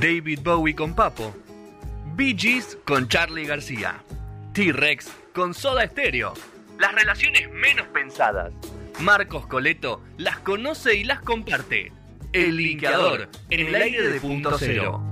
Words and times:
David 0.00 0.40
Bowie 0.42 0.74
con 0.74 0.94
Papo. 0.94 1.34
Bee 2.14 2.36
Gees 2.36 2.78
con 2.84 3.08
Charlie 3.08 3.46
García. 3.46 4.02
T-Rex 4.52 5.08
con 5.34 5.54
Soda 5.54 5.86
Stereo. 5.86 6.34
Las 6.78 6.94
relaciones 6.94 7.50
menos 7.52 7.86
pensadas. 7.88 8.52
Marcos 9.00 9.46
Coleto 9.46 10.02
las 10.16 10.38
conoce 10.38 10.94
y 10.94 11.04
las 11.04 11.20
comparte. 11.20 11.92
El 12.32 12.56
linkeador 12.56 13.28
en 13.50 13.66
el 13.66 13.74
aire 13.74 14.02
de 14.02 14.20
punto 14.20 14.56
cero. 14.58 15.02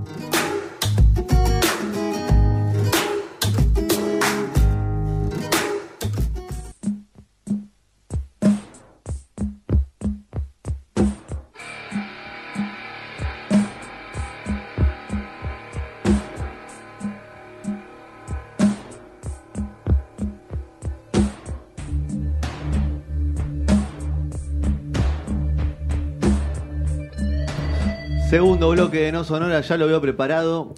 Segundo 28.29 28.71
bloque 28.71 29.03
de 29.03 29.13
No 29.13 29.23
Sonora, 29.23 29.61
ya 29.61 29.77
lo 29.77 29.87
veo 29.87 30.01
preparado 30.01 30.75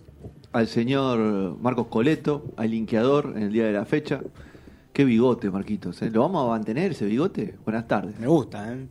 al 0.51 0.67
señor 0.67 1.57
Marcos 1.59 1.87
Coleto, 1.87 2.43
al 2.57 2.69
linkeador 2.69 3.33
en 3.35 3.41
el 3.41 3.51
día 3.51 3.65
de 3.65 3.73
la 3.73 3.85
fecha. 3.85 4.21
Qué 4.93 5.03
bigote, 5.03 5.49
Marquitos. 5.49 5.99
¿eh? 6.03 6.11
¿Lo 6.11 6.21
vamos 6.21 6.45
a 6.45 6.49
mantener 6.49 6.91
ese 6.91 7.07
bigote? 7.07 7.55
Buenas 7.65 7.87
tardes. 7.87 8.19
Me 8.19 8.27
gusta, 8.27 8.71
¿eh? 8.71 8.85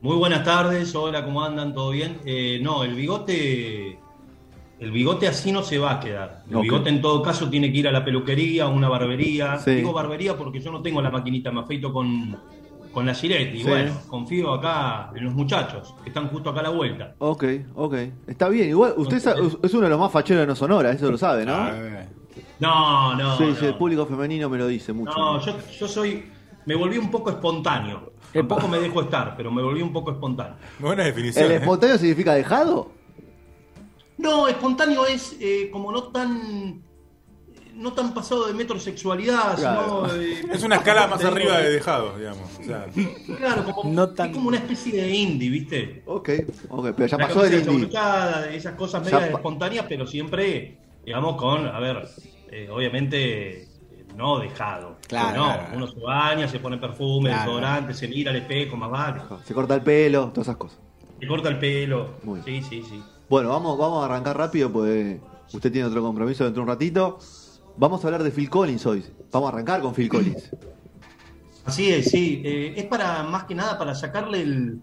Muy 0.00 0.16
buenas 0.16 0.44
tardes, 0.44 0.94
hola, 0.94 1.24
¿cómo 1.24 1.42
andan? 1.42 1.74
¿Todo 1.74 1.90
bien? 1.90 2.18
Eh, 2.24 2.60
no, 2.62 2.84
el 2.84 2.94
bigote. 2.94 3.98
El 4.78 4.92
bigote 4.92 5.26
así 5.26 5.50
no 5.50 5.64
se 5.64 5.78
va 5.78 5.94
a 5.94 6.00
quedar. 6.00 6.44
El 6.48 6.60
bigote 6.60 6.88
en 6.88 7.00
todo 7.00 7.20
caso 7.20 7.50
tiene 7.50 7.72
que 7.72 7.78
ir 7.78 7.88
a 7.88 7.92
la 7.92 8.04
peluquería, 8.04 8.66
a 8.66 8.68
una 8.68 8.88
barbería. 8.88 9.58
Sí. 9.58 9.72
Digo 9.72 9.92
barbería 9.92 10.36
porque 10.36 10.60
yo 10.60 10.70
no 10.70 10.82
tengo 10.82 11.02
la 11.02 11.10
maquinita, 11.10 11.50
me 11.50 11.62
afeito 11.62 11.92
con, 11.92 12.38
con 12.92 13.06
la 13.06 13.14
Gillette. 13.14 13.54
Y 13.54 13.62
Sí. 13.62 13.68
bueno, 13.68 13.94
confío 14.08 14.52
acá 14.52 15.10
en 15.14 15.24
los 15.24 15.34
muchachos, 15.34 15.94
que 16.02 16.10
están 16.10 16.28
justo 16.28 16.50
acá 16.50 16.60
a 16.60 16.64
la 16.64 16.70
vuelta. 16.70 17.14
Ok, 17.18 17.44
ok. 17.74 17.94
Está 18.26 18.48
bien. 18.48 18.68
Igual, 18.70 18.94
usted 18.96 19.16
es, 19.16 19.26
es 19.62 19.74
uno 19.74 19.84
de 19.84 19.90
los 19.90 19.98
más 19.98 20.12
facheros 20.12 20.42
de 20.42 20.46
No 20.46 20.56
Sonora, 20.56 20.90
eso 20.92 21.10
lo 21.10 21.18
sabe, 21.18 21.44
¿no? 21.44 21.70
No, 22.58 23.14
no. 23.16 23.38
sí, 23.38 23.44
no. 23.44 23.54
sí, 23.54 23.66
el 23.66 23.74
público 23.76 24.06
femenino 24.06 24.48
me 24.48 24.58
lo 24.58 24.66
dice 24.66 24.92
mucho. 24.92 25.12
No, 25.18 25.40
yo, 25.40 25.56
yo 25.78 25.88
soy. 25.88 26.24
Me 26.66 26.74
volví 26.74 26.98
un 26.98 27.10
poco 27.10 27.30
espontáneo. 27.30 28.12
Tampoco 28.32 28.68
me 28.68 28.78
dejo 28.78 29.00
estar, 29.00 29.34
pero 29.36 29.50
me 29.50 29.62
volví 29.62 29.82
un 29.82 29.92
poco 29.92 30.12
espontáneo. 30.12 30.54
Buena 30.78 31.04
definición. 31.04 31.46
¿El 31.46 31.52
¿eh? 31.52 31.56
espontáneo 31.56 31.98
significa 31.98 32.34
dejado? 32.34 32.92
No, 34.18 34.46
espontáneo 34.46 35.06
es 35.06 35.36
eh, 35.40 35.70
como 35.72 35.90
no 35.90 36.04
tan. 36.04 36.82
No 37.80 37.92
tan 37.94 38.12
pasado 38.12 38.46
de 38.46 38.52
metrosexualidad, 38.52 39.56
Claro. 39.56 40.06
sino. 40.10 40.22
eh, 40.22 40.42
Es 40.52 40.62
una 40.62 40.76
escala 40.76 41.06
más 41.06 41.24
arriba 41.24 41.58
de 41.58 41.70
dejado, 41.70 42.16
digamos. 42.18 42.50
O 42.60 42.62
sea, 42.62 42.86
Claro, 43.38 43.64
como, 43.64 43.90
No 43.92 44.10
tan- 44.10 44.28
es 44.30 44.36
como 44.36 44.48
una 44.48 44.58
especie 44.58 45.00
de 45.02 45.08
indie, 45.10 45.48
¿viste? 45.48 46.02
Ok, 46.04 46.28
ok, 46.68 46.88
pero 46.94 47.06
ya 47.08 47.16
La 47.16 47.26
pasó 47.28 47.42
del 47.42 47.52
indie. 47.54 47.64
chaburuchada, 47.66 48.50
esas 48.50 48.74
cosas 48.74 49.02
medias 49.02 49.30
pa- 49.30 49.36
espontáneas, 49.38 49.86
pero 49.88 50.06
siempre, 50.06 50.76
digamos, 51.06 51.36
con, 51.36 51.66
a 51.66 51.80
ver, 51.80 52.06
eh, 52.50 52.68
obviamente, 52.70 53.66
no 54.14 54.38
dejado. 54.40 54.96
Claro, 55.08 55.36
No, 55.38 55.44
claro. 55.46 55.76
uno 55.76 55.86
se 55.86 56.00
baña, 56.00 56.48
se 56.48 56.58
pone 56.60 56.76
perfume, 56.76 57.30
Claro. 57.30 57.42
desodorante, 57.44 57.94
se 57.94 58.08
mira 58.08 58.30
al 58.30 58.36
espejo, 58.36 58.76
más 58.76 58.90
vale. 58.90 59.22
Se 59.46 59.54
corta 59.54 59.74
el 59.76 59.82
pelo, 59.82 60.28
todas 60.28 60.48
esas 60.48 60.56
cosas. 60.58 60.78
Se 61.18 61.26
corta 61.26 61.48
el 61.48 61.58
pelo. 61.58 62.10
Muy 62.24 62.42
Sí, 62.42 62.60
sí, 62.68 62.82
sí. 62.86 63.02
Bueno, 63.30 63.48
vamos, 63.48 63.78
vamos 63.78 64.02
a 64.02 64.06
arrancar 64.06 64.36
rápido, 64.36 64.70
pues 64.70 65.18
usted 65.52 65.72
tiene 65.72 65.86
otro 65.88 66.02
compromiso 66.02 66.44
dentro 66.44 66.60
de 66.60 66.64
un 66.64 66.68
ratito. 66.68 67.18
Vamos 67.76 68.04
a 68.04 68.08
hablar 68.08 68.22
de 68.22 68.30
Phil 68.30 68.50
Collins 68.50 68.84
hoy. 68.86 69.04
Vamos 69.32 69.50
a 69.50 69.52
arrancar 69.54 69.80
con 69.80 69.94
Phil 69.94 70.08
Collins. 70.08 70.50
Así 71.64 71.90
es, 71.90 72.10
sí. 72.10 72.42
Eh, 72.44 72.74
es 72.76 72.84
para, 72.86 73.22
más 73.22 73.44
que 73.44 73.54
nada, 73.54 73.78
para 73.78 73.94
sacarle 73.94 74.42
el, 74.42 74.80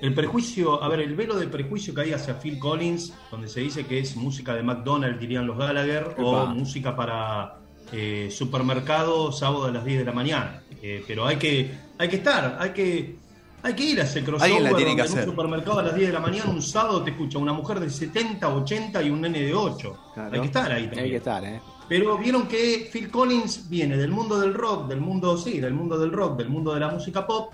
el 0.00 0.14
prejuicio, 0.14 0.82
a 0.82 0.88
ver, 0.88 1.00
el 1.00 1.14
velo 1.14 1.36
de 1.36 1.46
prejuicio 1.46 1.94
que 1.94 2.02
hay 2.02 2.12
hacia 2.12 2.38
Phil 2.38 2.58
Collins, 2.58 3.14
donde 3.30 3.48
se 3.48 3.60
dice 3.60 3.86
que 3.86 3.98
es 3.98 4.16
música 4.16 4.54
de 4.54 4.62
McDonald's, 4.62 5.20
dirían 5.20 5.46
los 5.46 5.56
Gallagher, 5.56 6.14
o 6.18 6.46
música 6.46 6.94
para 6.94 7.58
eh, 7.92 8.28
supermercado 8.30 9.32
sábado 9.32 9.66
a 9.66 9.70
las 9.70 9.84
10 9.84 10.00
de 10.00 10.04
la 10.04 10.12
mañana. 10.12 10.62
Eh, 10.82 11.02
pero 11.06 11.26
hay 11.26 11.36
que, 11.36 11.70
hay 11.98 12.08
que 12.08 12.16
estar, 12.16 12.58
hay 12.60 12.70
que, 12.70 13.16
hay 13.62 13.74
que 13.74 13.84
ir 13.84 14.00
a 14.00 14.04
ese 14.04 14.22
crossover 14.22 14.62
la 14.62 14.76
tiene 14.76 14.96
que 14.96 15.02
donde 15.02 15.02
en 15.02 15.08
hacer. 15.08 15.24
un 15.24 15.30
supermercado 15.30 15.78
a 15.78 15.82
las 15.84 15.94
10 15.94 16.08
de 16.08 16.12
la 16.12 16.20
mañana, 16.20 16.50
un 16.50 16.62
sábado 16.62 17.02
te 17.02 17.10
escucha 17.10 17.38
una 17.38 17.52
mujer 17.52 17.80
de 17.80 17.88
70, 17.88 18.54
80 18.54 19.02
y 19.02 19.10
un 19.10 19.22
nene 19.22 19.40
de 19.40 19.54
8. 19.54 19.96
Claro. 20.14 20.34
Hay 20.34 20.40
que 20.40 20.46
estar 20.46 20.72
ahí 20.72 20.84
también. 20.84 21.04
Hay 21.04 21.10
que 21.10 21.16
estar, 21.16 21.44
¿eh? 21.44 21.60
Pero 21.88 22.18
vieron 22.18 22.48
que 22.48 22.88
Phil 22.92 23.10
Collins 23.10 23.68
viene 23.68 23.96
del 23.96 24.10
mundo 24.10 24.40
del 24.40 24.54
rock, 24.54 24.88
del 24.88 25.00
mundo, 25.00 25.36
sí, 25.38 25.60
del 25.60 25.72
mundo 25.74 25.98
del 25.98 26.10
rock, 26.12 26.38
del 26.38 26.48
mundo 26.48 26.74
de 26.74 26.80
la 26.80 26.88
música 26.90 27.26
pop, 27.26 27.52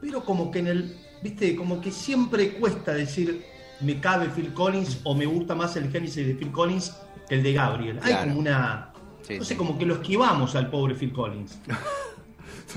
pero 0.00 0.24
como 0.24 0.50
que 0.50 0.58
en 0.60 0.66
el, 0.66 0.96
viste, 1.22 1.54
como 1.54 1.80
que 1.80 1.90
siempre 1.92 2.54
cuesta 2.54 2.92
decir 2.92 3.44
me 3.80 4.00
cabe 4.00 4.26
Phil 4.30 4.52
Collins 4.52 5.00
o 5.04 5.14
me 5.14 5.26
gusta 5.26 5.54
más 5.54 5.76
el 5.76 5.90
génesis 5.92 6.26
de 6.26 6.34
Phil 6.34 6.50
Collins 6.50 6.96
que 7.28 7.36
el 7.36 7.42
de 7.44 7.52
Gabriel. 7.52 7.98
Hay 8.02 8.10
Claro. 8.12 8.28
como 8.28 8.40
una, 8.40 8.92
Sí, 9.22 9.38
no 9.38 9.44
sé, 9.44 9.50
sí. 9.50 9.56
como 9.56 9.78
que 9.78 9.86
lo 9.86 9.94
esquivamos 9.94 10.56
al 10.56 10.70
pobre 10.70 10.94
Phil 10.94 11.12
Collins. 11.12 11.58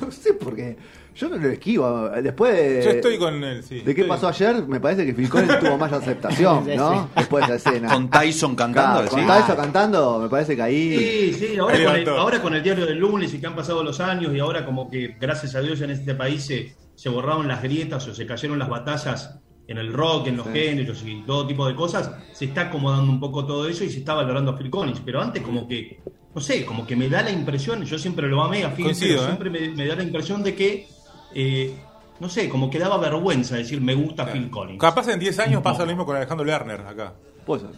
No 0.01 0.09
sé 0.09 0.33
por 0.35 0.56
qué. 0.56 0.78
Yo 1.16 1.30
no 1.30 1.38
lo 1.38 1.50
esquivo. 1.50 2.10
Después 2.24 2.54
de, 2.56 2.82
yo 2.84 2.90
estoy 2.92 3.18
con 3.18 3.44
él, 3.44 3.64
sí. 3.64 3.76
de 3.80 3.84
qué 3.96 4.02
Estoy- 4.02 4.08
pasó 4.08 4.28
ayer, 4.30 4.66
me 4.68 4.80
parece 4.80 5.06
que 5.06 5.14
Phil 5.14 5.30
Collins 5.30 5.60
tuvo 5.60 5.78
más 5.78 5.92
aceptación, 5.92 6.66
¿no? 6.76 7.04
sí. 7.04 7.10
Después 7.18 7.48
de 7.48 7.56
esa 7.56 7.70
escena. 7.70 7.94
Con 7.94 8.10
Tyson 8.10 8.56
cantando, 8.56 9.10
con 9.10 9.28
Tyson 9.28 9.56
cantando, 9.56 10.20
me 10.20 10.30
parece 10.30 10.56
que 10.56 10.62
ahí. 10.62 11.34
Sí, 11.34 11.48
sí, 11.48 11.58
ahora 11.58 11.76
Ahí 11.76 11.84
con, 11.86 11.96
el, 11.96 12.10
ahora 12.10 12.42
con 12.42 12.56
el 12.56 12.64
diario 12.64 12.86
del 12.86 12.98
lunes 12.98 13.34
y 13.34 13.40
que 13.40 13.48
han 13.48 13.56
pasado 13.56 13.84
los 13.84 14.00
años 14.00 14.34
y 14.34 14.40
ahora 14.40 14.66
como 14.66 14.90
que 14.90 15.16
gracias 15.20 15.54
a 15.56 15.62
Dios 15.62 15.80
ya 15.80 15.86
en 15.86 15.92
este 15.92 16.16
país 16.16 16.46
se, 16.46 16.76
se 16.96 17.10
borraron 17.10 17.48
las 17.48 17.62
grietas 17.62 18.08
o 18.08 18.14
se 18.16 18.26
cayeron 18.26 18.58
las 18.58 18.70
batallas 18.70 19.38
en 19.68 19.78
el 19.78 19.94
rock, 19.94 20.28
en 20.28 20.38
los 20.38 20.48
Sí. 20.48 20.54
géneros 20.54 21.04
y 21.06 21.22
todo 21.24 21.46
tipo 21.48 21.68
de 21.68 21.76
cosas, 21.76 22.12
se 22.34 22.46
está 22.46 22.62
acomodando 22.64 23.10
un 23.12 23.20
poco 23.20 23.46
todo 23.46 23.68
eso 23.70 23.84
y 23.84 23.90
se 23.90 24.00
está 24.00 24.14
valorando 24.14 24.52
a 24.52 24.58
Phil 24.58 24.70
Collins, 24.70 25.02
pero 25.06 25.22
antes 25.22 25.42
como 25.44 25.66
que, 25.68 26.02
no 26.36 26.42
sé, 26.42 26.66
como 26.66 26.86
que 26.86 26.96
me 26.98 27.08
da 27.08 27.22
la 27.22 27.32
impresión, 27.32 27.84
yo 27.86 27.98
siempre 27.98 28.28
lo 28.28 28.42
amé 28.44 28.64
a 28.66 28.72
Phil, 28.72 28.86
Coincido, 28.86 29.10
pero 29.18 29.22
¿eh? 29.22 29.26
siempre 29.28 29.50
me, 29.50 29.70
me 29.76 29.86
da 29.88 29.96
la 29.96 30.04
impresión 30.04 30.44
de 30.44 30.56
que, 30.56 30.88
eh, 31.36 31.75
no 32.19 32.30
sé, 32.30 32.47
como 32.50 32.69
que 32.69 32.78
daba 32.78 32.97
vergüenza 32.97 33.56
decir 33.56 33.81
me 33.81 33.96
gusta 33.96 34.25
Phil 34.28 34.50
Collins. 34.50 34.80
Capaz 34.80 35.08
en 35.08 35.19
10 35.19 35.40
años 35.40 35.62
pasa 35.62 35.81
lo 35.81 35.88
mismo 35.88 36.06
con 36.06 36.16
Alejandro 36.16 36.46
Lerner 36.46 36.81
acá. 36.81 37.14
Puede 37.46 37.62
ser. 37.62 37.72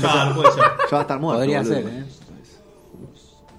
Claro, 0.00 0.34
puede 0.34 0.52
ser. 0.52 0.62
Ya 0.62 0.92
va 0.92 0.98
a 0.98 1.02
estar 1.02 1.18
muerto. 1.18 1.40
Podría 1.40 1.64
ser, 1.64 1.86
¿eh? 1.86 2.04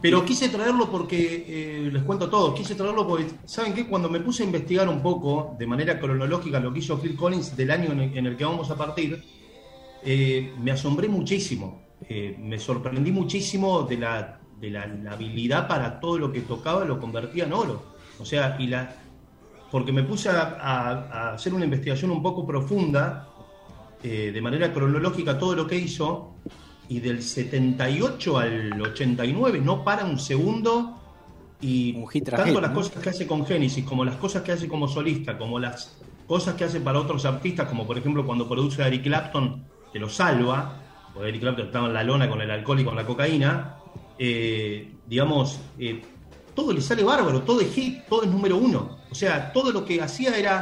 Pero 0.01 0.23
quise 0.23 0.47
traerlo 0.47 0.89
porque, 0.89 1.45
eh, 1.47 1.89
les 1.91 2.03
cuento 2.03 2.29
todo, 2.29 2.53
quise 2.53 2.75
traerlo 2.75 3.05
porque, 3.05 3.25
¿saben 3.45 3.73
qué? 3.73 3.85
Cuando 3.85 4.09
me 4.09 4.21
puse 4.21 4.43
a 4.43 4.45
investigar 4.45 4.87
un 4.87 5.01
poco, 5.01 5.55
de 5.59 5.67
manera 5.67 5.99
cronológica, 5.99 6.59
lo 6.59 6.71
que 6.71 6.79
hizo 6.79 6.97
Phil 6.99 7.17
Collins 7.17 7.57
del 7.57 7.71
año 7.71 7.91
en 7.91 7.99
el, 7.99 8.17
en 8.17 8.25
el 8.27 8.37
que 8.37 8.45
vamos 8.45 8.71
a 8.71 8.77
partir, 8.77 9.21
eh, 10.03 10.53
me 10.61 10.71
asombré 10.71 11.09
muchísimo. 11.09 11.81
Eh, 12.07 12.37
me 12.39 12.57
sorprendí 12.59 13.11
muchísimo 13.11 13.81
de, 13.81 13.97
la, 13.97 14.39
de 14.61 14.69
la, 14.69 14.87
la 14.87 15.11
habilidad 15.11 15.67
para 15.67 15.99
todo 15.99 16.17
lo 16.17 16.31
que 16.31 16.41
tocaba, 16.41 16.85
lo 16.85 16.97
convertía 16.97 17.43
en 17.43 17.51
oro. 17.51 17.83
O 18.19 18.25
sea, 18.25 18.55
y 18.57 18.67
la, 18.67 18.95
porque 19.69 19.91
me 19.91 20.03
puse 20.03 20.29
a, 20.29 20.41
a- 20.59 21.29
a 21.31 21.33
hacer 21.33 21.53
una 21.53 21.65
investigación 21.65 22.11
un 22.11 22.21
poco 22.23 22.45
profunda, 22.45 23.33
eh, 24.01 24.31
de 24.33 24.41
manera 24.41 24.73
cronológica, 24.73 25.37
todo 25.37 25.55
lo 25.55 25.67
que 25.67 25.77
hizo, 25.77 26.41
y 26.87 26.99
del 27.01 27.21
78 27.23 28.37
al 28.39 28.81
89 28.81 29.61
no 29.61 29.83
para 29.83 30.05
un 30.05 30.19
segundo 30.19 31.05
y 31.59 32.01
Un 32.01 32.07
hit 32.07 32.25
tras 32.25 32.41
tanto 32.41 32.61
hit, 32.61 32.61
las 32.61 32.71
¿no? 32.71 32.73
cosas 32.73 33.01
que 33.01 33.09
hace 33.09 33.27
con 33.27 33.45
Genesis 33.45 33.85
como 33.85 34.05
las 34.05 34.17
cosas 34.17 34.43
que 34.43 34.51
hace 34.53 34.67
como 34.67 34.87
solista 34.87 35.37
como 35.37 35.59
las 35.59 36.05
cosas 36.25 36.55
que 36.55 36.63
hace 36.65 36.81
para 36.81 36.99
otros 36.99 37.25
artistas 37.25 37.67
como 37.67 37.85
por 37.85 37.97
ejemplo 37.97 38.25
cuando 38.25 38.47
produce 38.47 38.81
a 38.83 38.87
Eric 38.87 39.03
Clapton 39.03 39.71
que 39.91 39.99
lo 39.99 40.09
salva 40.09 40.87
porque 41.11 41.29
Eric 41.29 41.41
Clapton 41.41 41.65
estaba 41.67 41.87
en 41.87 41.93
la 41.93 42.03
lona 42.03 42.29
con 42.29 42.41
el 42.41 42.51
alcohol 42.51 42.79
y 42.79 42.85
con 42.85 42.95
la 42.95 43.05
cocaína 43.05 43.83
eh, 44.17 45.01
digamos 45.05 45.73
eh, 45.77 46.18
todo 46.59 46.73
le 46.73 46.81
sale 46.81 47.03
bárbaro 47.03 47.41
todo 47.43 47.61
es 47.61 47.71
hit 47.73 48.05
todo 48.07 48.23
es 48.23 48.29
número 48.29 48.57
uno 48.57 48.97
o 49.09 49.15
sea 49.15 49.53
todo 49.53 49.71
lo 49.71 49.85
que 49.85 50.01
hacía 50.01 50.37
era 50.37 50.55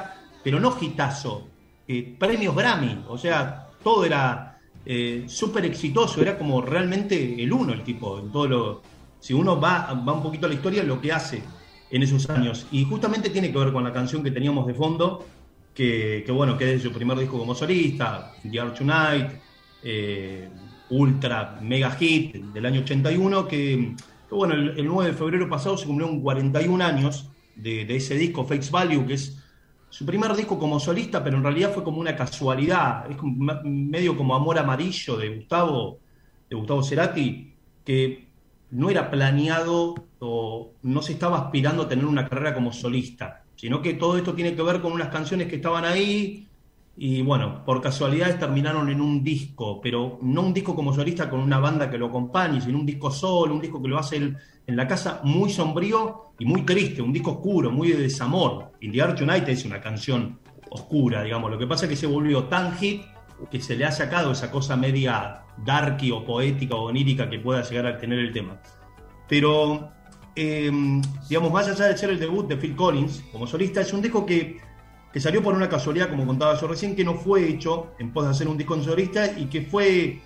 pero 0.44 0.60
no 0.60 0.76
hitazo 0.80 1.48
eh, 1.88 2.16
premios 2.20 2.56
Grammy 2.56 3.04
o 3.08 3.18
sea 3.18 3.70
todo 3.84 4.06
era 4.06 4.48
eh, 4.90 5.26
súper 5.28 5.66
exitoso, 5.66 6.22
era 6.22 6.38
como 6.38 6.62
realmente 6.62 7.44
el 7.44 7.52
uno 7.52 7.74
el 7.74 7.84
tipo, 7.84 8.20
en 8.20 8.32
todo 8.32 8.48
lo, 8.48 8.82
si 9.20 9.34
uno 9.34 9.60
va, 9.60 9.94
va 9.94 10.14
un 10.14 10.24
poquito 10.24 10.46
a 10.46 10.50
la 10.50 10.56
historia, 10.56 10.82
lo 10.82 11.02
que 11.02 11.12
hace 11.12 11.44
en 11.92 12.04
esos 12.04 12.30
años. 12.30 12.68
Y 12.72 12.86
justamente 12.86 13.30
tiene 13.30 13.52
que 13.52 13.58
ver 13.58 13.74
con 13.74 13.84
la 13.84 13.92
canción 13.92 14.24
que 14.24 14.32
teníamos 14.32 14.66
de 14.66 14.74
fondo, 14.74 15.26
que, 15.74 16.24
bueno, 16.34 16.58
que 16.58 16.76
es 16.76 16.84
su 16.84 16.94
primer 16.94 17.20
disco 17.20 17.38
como 17.38 17.54
solista, 17.54 18.34
The 18.50 18.60
Art 18.62 18.78
Tonight, 18.78 19.28
eh, 19.84 20.48
ultra 20.90 21.60
mega 21.62 21.92
hit 21.92 22.36
del 22.36 22.66
año 22.66 22.80
81, 22.80 23.46
que 23.46 23.94
bueno, 24.30 24.54
el, 24.54 24.78
el 24.78 24.86
9 24.86 25.12
de 25.12 25.18
febrero 25.18 25.50
pasado 25.50 25.78
se 25.78 25.86
cumplieron 25.86 26.22
41 26.22 26.84
años 26.84 27.30
de, 27.58 27.96
ese 27.96 28.16
disco, 28.16 28.46
Fakes 28.46 28.70
Value, 28.72 29.06
que 29.06 29.14
es 29.16 29.44
su 29.90 30.06
primer 30.06 30.36
disco 30.36 30.60
como 30.60 30.80
solista, 30.80 31.24
pero 31.24 31.38
en 31.38 31.44
realidad 31.44 31.74
fue 31.74 31.84
como 31.84 32.00
una 32.00 32.16
casualidad, 32.16 33.10
es 33.10 33.18
como 33.18 33.54
medio 33.64 34.16
como 34.16 34.36
Amor 34.36 34.60
Amarillo 34.60 35.18
de 35.18 35.36
Gustavo, 35.36 36.00
de 36.50 36.56
Gustavo 36.56 36.84
Cerati, 36.84 37.54
que 37.84 38.28
no 38.72 38.90
era 38.90 39.10
planeado 39.10 39.96
o 40.20 40.74
no 40.84 41.02
se 41.02 41.14
estaba 41.14 41.38
aspirando 41.38 41.84
a 41.84 41.90
tener 41.90 42.06
una 42.06 42.28
carrera 42.28 42.54
como 42.54 42.74
solista, 42.74 43.44
sino 43.56 43.82
que 43.82 43.94
todo 43.94 44.18
esto 44.18 44.34
tiene 44.34 44.56
que 44.56 44.62
ver 44.62 44.82
con 44.82 44.92
unas 44.92 45.10
canciones 45.10 45.48
que 45.48 45.56
estaban 45.56 45.86
ahí 45.86 46.47
y 47.00 47.22
bueno, 47.22 47.64
por 47.64 47.80
casualidades 47.80 48.40
terminaron 48.40 48.90
en 48.90 49.00
un 49.02 49.24
disco, 49.24 49.80
pero 49.80 50.18
no 50.24 50.42
un 50.42 50.52
disco 50.52 50.76
como 50.76 50.92
solista 50.92 51.30
con 51.30 51.40
una 51.40 51.60
banda 51.60 51.92
que 51.92 51.98
lo 51.98 52.08
acompañe, 52.08 52.60
sino 52.60 52.80
un 52.80 52.88
disco 52.88 53.12
solo, 53.12 53.54
un 53.54 53.62
disco 53.62 53.80
que 53.80 53.88
lo 53.88 54.00
hace 54.00 54.18
él 54.18 54.36
en 54.66 54.76
la 54.76 54.88
casa 54.88 55.22
muy 55.24 55.52
sombrío 55.52 56.32
y 56.40 56.46
muy 56.46 56.64
triste, 56.64 57.04
un 57.04 57.14
disco 57.14 57.34
oscuro, 57.34 57.70
muy 57.70 57.90
de 57.90 57.98
desamor. 57.98 58.72
In 58.82 58.92
the 58.92 59.02
Art 59.04 59.22
United 59.22 59.50
es 59.50 59.64
una 59.64 59.80
canción 59.80 60.40
oscura, 60.72 61.22
digamos. 61.22 61.52
Lo 61.52 61.60
que 61.60 61.68
pasa 61.68 61.86
es 61.86 61.92
que 61.92 61.96
se 61.96 62.08
volvió 62.08 62.46
tan 62.46 62.76
hit 62.78 63.04
que 63.52 63.62
se 63.62 63.76
le 63.76 63.86
ha 63.86 63.92
sacado 63.92 64.32
esa 64.32 64.50
cosa 64.50 64.76
media 64.76 65.44
darky 65.64 66.10
o 66.10 66.26
poética 66.26 66.74
o 66.74 66.86
onírica 66.86 67.30
que 67.30 67.38
pueda 67.38 67.62
llegar 67.62 67.86
a 67.86 67.98
tener 68.00 68.18
el 68.18 68.34
tema. 68.34 68.60
Pero, 69.30 69.92
eh, 70.36 70.72
digamos, 71.30 71.52
más 71.52 71.68
allá 71.68 71.86
de 71.86 71.98
ser 71.98 72.10
el 72.10 72.20
debut 72.20 72.48
de 72.48 72.58
Phil 72.58 72.76
Collins 72.76 73.24
como 73.32 73.46
solista, 73.46 73.82
es 73.82 73.94
un 73.94 74.02
disco 74.02 74.26
que, 74.26 74.58
que 75.12 75.20
salió 75.20 75.42
por 75.42 75.56
una 75.56 75.70
casualidad, 75.70 76.10
como 76.10 76.26
contaba 76.26 76.60
yo 76.60 76.68
recién, 76.68 76.96
que 76.96 77.04
no 77.04 77.16
fue 77.16 77.48
hecho 77.48 77.94
en 78.00 78.12
pos 78.12 78.26
de 78.26 78.32
hacer 78.32 78.48
un 78.48 78.58
disco 78.58 78.76
en 78.76 78.84
solista 78.84 79.26
y 79.38 79.46
que 79.46 79.62
fue 79.62 80.22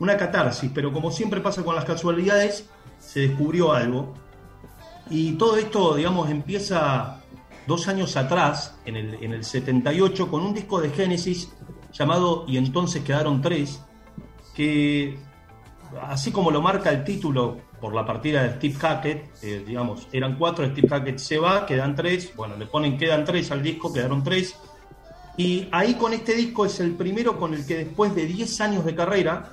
una 0.00 0.16
catarsis, 0.16 0.70
pero 0.74 0.92
como 0.92 1.10
siempre 1.10 1.40
pasa 1.40 1.62
con 1.62 1.74
las 1.74 1.84
casualidades, 1.84 2.68
se 2.98 3.20
descubrió 3.20 3.72
algo. 3.72 4.14
Y 5.10 5.32
todo 5.32 5.56
esto, 5.56 5.94
digamos, 5.94 6.30
empieza 6.30 7.22
dos 7.66 7.88
años 7.88 8.16
atrás, 8.16 8.76
en 8.84 8.96
el, 8.96 9.14
en 9.22 9.32
el 9.32 9.44
78, 9.44 10.30
con 10.30 10.42
un 10.42 10.54
disco 10.54 10.80
de 10.80 10.90
Genesis 10.90 11.50
llamado 11.92 12.44
Y 12.48 12.56
entonces 12.58 13.02
quedaron 13.02 13.40
tres, 13.40 13.80
que 14.54 15.16
así 16.02 16.32
como 16.32 16.50
lo 16.50 16.60
marca 16.60 16.90
el 16.90 17.04
título 17.04 17.58
por 17.84 17.94
la 17.94 18.06
partida 18.06 18.42
de 18.44 18.54
Steve 18.56 18.74
Hackett, 18.76 19.24
eh, 19.42 19.62
digamos, 19.66 20.08
eran 20.10 20.36
cuatro, 20.38 20.64
Steve 20.64 20.88
Hackett 20.88 21.18
se 21.18 21.36
va, 21.36 21.66
quedan 21.66 21.94
tres, 21.94 22.34
bueno, 22.34 22.56
le 22.56 22.64
ponen 22.64 22.96
quedan 22.96 23.26
tres 23.26 23.50
al 23.50 23.62
disco, 23.62 23.92
quedaron 23.92 24.24
tres, 24.24 24.56
y 25.36 25.68
ahí 25.70 25.92
con 25.92 26.14
este 26.14 26.32
disco 26.34 26.64
es 26.64 26.80
el 26.80 26.92
primero 26.92 27.38
con 27.38 27.52
el 27.52 27.66
que 27.66 27.76
después 27.76 28.14
de 28.14 28.24
10 28.24 28.58
años 28.62 28.86
de 28.86 28.94
carrera 28.94 29.50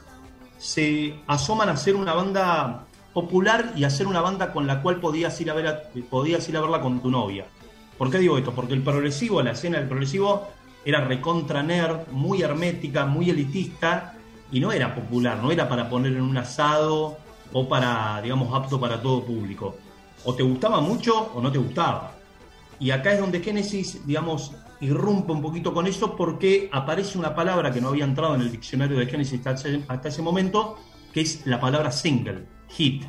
se 0.58 1.14
asoman 1.28 1.68
a 1.68 1.76
ser 1.76 1.98
una 1.98 2.14
banda 2.14 2.86
popular 3.12 3.74
y 3.76 3.84
a 3.84 3.90
ser 3.90 4.08
una 4.08 4.22
banda 4.22 4.54
con 4.54 4.66
la 4.66 4.82
cual 4.82 5.02
podías 5.02 5.42
ir 5.42 5.52
a, 5.52 5.54
ver 5.54 5.68
a- 5.68 5.82
podías 6.10 6.48
ir 6.48 6.56
a 6.56 6.62
verla 6.62 6.80
con 6.80 7.02
tu 7.02 7.12
novia. 7.12 7.44
¿Por 7.98 8.10
qué 8.10 8.20
digo 8.20 8.38
esto? 8.38 8.54
Porque 8.54 8.76
el 8.76 8.82
progresivo, 8.82 9.42
la 9.42 9.52
escena 9.52 9.78
del 9.78 9.90
progresivo, 9.90 10.48
era 10.86 11.02
recontra 11.02 11.62
nerd, 11.64 12.08
muy 12.14 12.42
hermética, 12.44 13.06
muy 13.06 13.30
elitista 13.30 14.14
y 14.54 14.62
no 14.62 14.72
era 14.72 14.96
popular, 14.96 15.38
no 15.44 15.52
era 15.52 15.68
para 15.68 15.90
poner 15.90 16.14
en 16.14 16.22
un 16.22 16.38
asado 16.38 17.18
o 17.54 17.68
para, 17.68 18.22
digamos, 18.22 18.54
apto 18.54 18.80
para 18.80 19.02
todo 19.02 19.24
público. 19.24 19.76
O 20.24 20.34
te 20.34 20.44
gustaba 20.44 20.82
mucho 20.82 21.32
o 21.34 21.42
no 21.42 21.52
te 21.52 21.58
gustaba. 21.58 22.14
Y 22.80 22.92
acá 22.92 23.14
es 23.14 23.20
donde 23.20 23.42
Génesis, 23.42 24.06
digamos, 24.06 24.54
irrumpe 24.80 25.32
un 25.32 25.42
poquito 25.42 25.74
con 25.74 25.88
eso 25.88 26.16
porque 26.16 26.70
aparece 26.72 27.18
una 27.18 27.36
palabra 27.36 27.72
que 27.72 27.80
no 27.80 27.90
había 27.90 28.06
entrado 28.06 28.36
en 28.36 28.42
el 28.42 28.52
diccionario 28.52 28.98
de 28.98 29.06
Génesis 29.06 29.46
hasta 29.46 29.70
ese, 29.70 29.84
hasta 29.88 30.10
ese 30.10 30.22
momento, 30.22 30.78
que 31.14 31.22
es 31.22 31.46
la 31.46 31.60
palabra 31.60 31.92
single, 31.92 32.46
hit, 32.70 33.04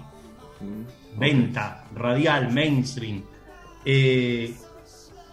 venta, 1.17 1.85
radial, 1.94 2.53
mainstream. 2.53 3.23
Eh, 3.85 4.55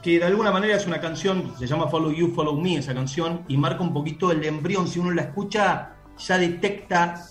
que 0.02 0.18
de 0.18 0.26
alguna 0.26 0.52
manera 0.52 0.78
es 0.78 0.88
una 0.88 1.02
canción, 1.02 1.54
se 1.60 1.68
llama 1.68 1.90
Follow 1.90 2.12
You, 2.12 2.34
Follow 2.34 2.56
Me, 2.56 2.78
esa 2.78 2.94
canción, 2.94 3.42
y 3.50 3.58
marca 3.58 3.84
un 3.84 3.94
poquito 3.94 4.32
el 4.32 4.44
embrión. 4.46 4.88
Si 4.88 5.00
uno 5.00 5.12
la 5.12 5.24
escucha, 5.24 5.96
ya 6.18 6.38
detecta 6.38 7.26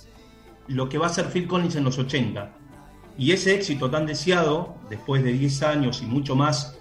lo 0.68 0.88
que 0.88 0.98
va 0.98 1.06
a 1.06 1.10
ser 1.10 1.26
Phil 1.26 1.46
Collins 1.46 1.76
en 1.76 1.84
los 1.84 1.98
80. 1.98 2.52
Y 3.16 3.32
ese 3.32 3.54
éxito 3.54 3.90
tan 3.90 4.06
deseado, 4.06 4.76
después 4.88 5.24
de 5.24 5.32
10 5.32 5.62
años 5.64 6.02
y 6.02 6.06
mucho 6.06 6.36
más, 6.36 6.78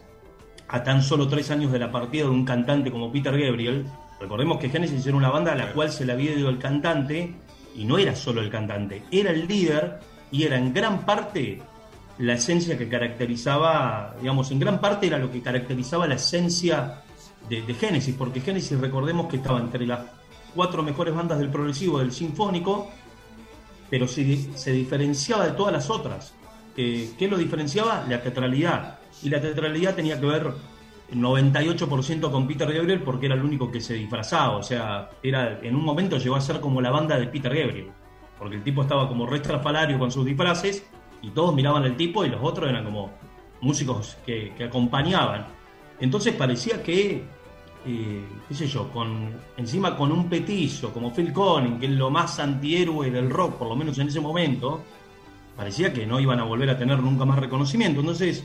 a 0.67 0.83
tan 0.83 1.01
solo 1.01 1.27
3 1.27 1.51
años 1.51 1.71
de 1.71 1.79
la 1.79 1.91
partida 1.91 2.25
de 2.25 2.29
un 2.29 2.45
cantante 2.45 2.91
como 2.91 3.11
Peter 3.11 3.35
Gabriel, 3.37 3.85
recordemos 4.19 4.59
que 4.59 4.69
Genesis 4.69 5.05
era 5.07 5.17
una 5.17 5.29
banda 5.29 5.53
a 5.53 5.55
la 5.55 5.73
cual 5.73 5.91
se 5.91 6.05
le 6.05 6.13
había 6.13 6.33
ido 6.33 6.49
el 6.49 6.59
cantante, 6.59 7.33
y 7.75 7.85
no 7.85 7.97
era 7.97 8.15
solo 8.15 8.41
el 8.41 8.49
cantante, 8.49 9.03
era 9.09 9.31
el 9.31 9.47
líder, 9.47 9.99
y 10.29 10.43
era 10.43 10.57
en 10.57 10.73
gran 10.73 11.05
parte 11.05 11.61
la 12.19 12.33
esencia 12.33 12.77
que 12.77 12.89
caracterizaba, 12.89 14.15
digamos, 14.19 14.51
en 14.51 14.59
gran 14.59 14.81
parte 14.81 15.07
era 15.07 15.17
lo 15.17 15.31
que 15.31 15.41
caracterizaba 15.41 16.07
la 16.07 16.15
esencia 16.15 17.03
de, 17.47 17.61
de 17.61 17.73
Genesis, 17.73 18.15
porque 18.17 18.41
Genesis 18.41 18.77
recordemos 18.79 19.27
que 19.27 19.37
estaba 19.37 19.59
entre 19.59 19.85
las 19.85 20.01
cuatro 20.53 20.83
mejores 20.83 21.13
bandas 21.13 21.39
del 21.39 21.49
progresivo, 21.49 21.99
del 21.99 22.11
sinfónico, 22.11 22.89
pero 23.89 24.07
se, 24.07 24.37
se 24.57 24.71
diferenciaba 24.71 25.45
de 25.45 25.51
todas 25.51 25.73
las 25.73 25.89
otras. 25.89 26.33
¿Qué 26.75 27.27
lo 27.29 27.37
diferenciaba? 27.37 28.05
La 28.07 28.21
teatralidad. 28.21 28.99
Y 29.23 29.29
la 29.29 29.41
teatralidad 29.41 29.95
tenía 29.95 30.19
que 30.19 30.25
ver 30.27 30.53
98% 31.11 32.29
con 32.29 32.47
Peter 32.47 32.71
Gabriel 32.71 33.01
porque 33.01 33.25
era 33.25 33.35
el 33.35 33.43
único 33.43 33.71
que 33.71 33.81
se 33.81 33.95
disfrazaba. 33.95 34.57
O 34.57 34.63
sea, 34.63 35.09
era, 35.23 35.59
en 35.61 35.75
un 35.75 35.83
momento 35.83 36.17
llegó 36.17 36.35
a 36.35 36.41
ser 36.41 36.59
como 36.59 36.81
la 36.81 36.91
banda 36.91 37.17
de 37.17 37.27
Peter 37.27 37.53
Gabriel. 37.55 37.87
Porque 38.37 38.57
el 38.57 38.63
tipo 38.63 38.83
estaba 38.83 39.07
como 39.07 39.25
restrafalario 39.25 39.97
con 39.97 40.11
sus 40.11 40.25
disfraces 40.25 40.85
y 41.23 41.31
todos 41.31 41.55
miraban 41.55 41.83
al 41.83 41.97
tipo 41.97 42.23
y 42.23 42.29
los 42.29 42.41
otros 42.43 42.69
eran 42.69 42.85
como 42.85 43.11
músicos 43.61 44.17
que 44.25 44.53
acompañaban. 44.63 45.47
Entonces 45.99 46.35
parecía 46.35 46.83
que, 46.83 47.23
eh, 47.87 48.25
qué 48.49 48.53
sé 48.53 48.67
yo, 48.67 48.91
con, 48.91 49.31
encima 49.55 49.95
con 49.95 50.11
un 50.11 50.27
petizo 50.27 50.91
como 50.91 51.13
Phil 51.13 51.31
Collins, 51.31 51.79
que 51.79 51.85
es 51.85 51.93
lo 51.93 52.09
más 52.09 52.37
antihéroe 52.37 53.09
del 53.09 53.29
rock, 53.29 53.55
por 53.55 53.69
lo 53.69 53.75
menos 53.77 53.97
en 53.99 54.09
ese 54.09 54.19
momento, 54.19 54.83
parecía 55.55 55.93
que 55.93 56.05
no 56.05 56.19
iban 56.19 56.39
a 56.39 56.43
volver 56.43 56.69
a 56.69 56.77
tener 56.77 56.99
nunca 56.99 57.23
más 57.23 57.39
reconocimiento. 57.39 58.01
Entonces, 58.01 58.43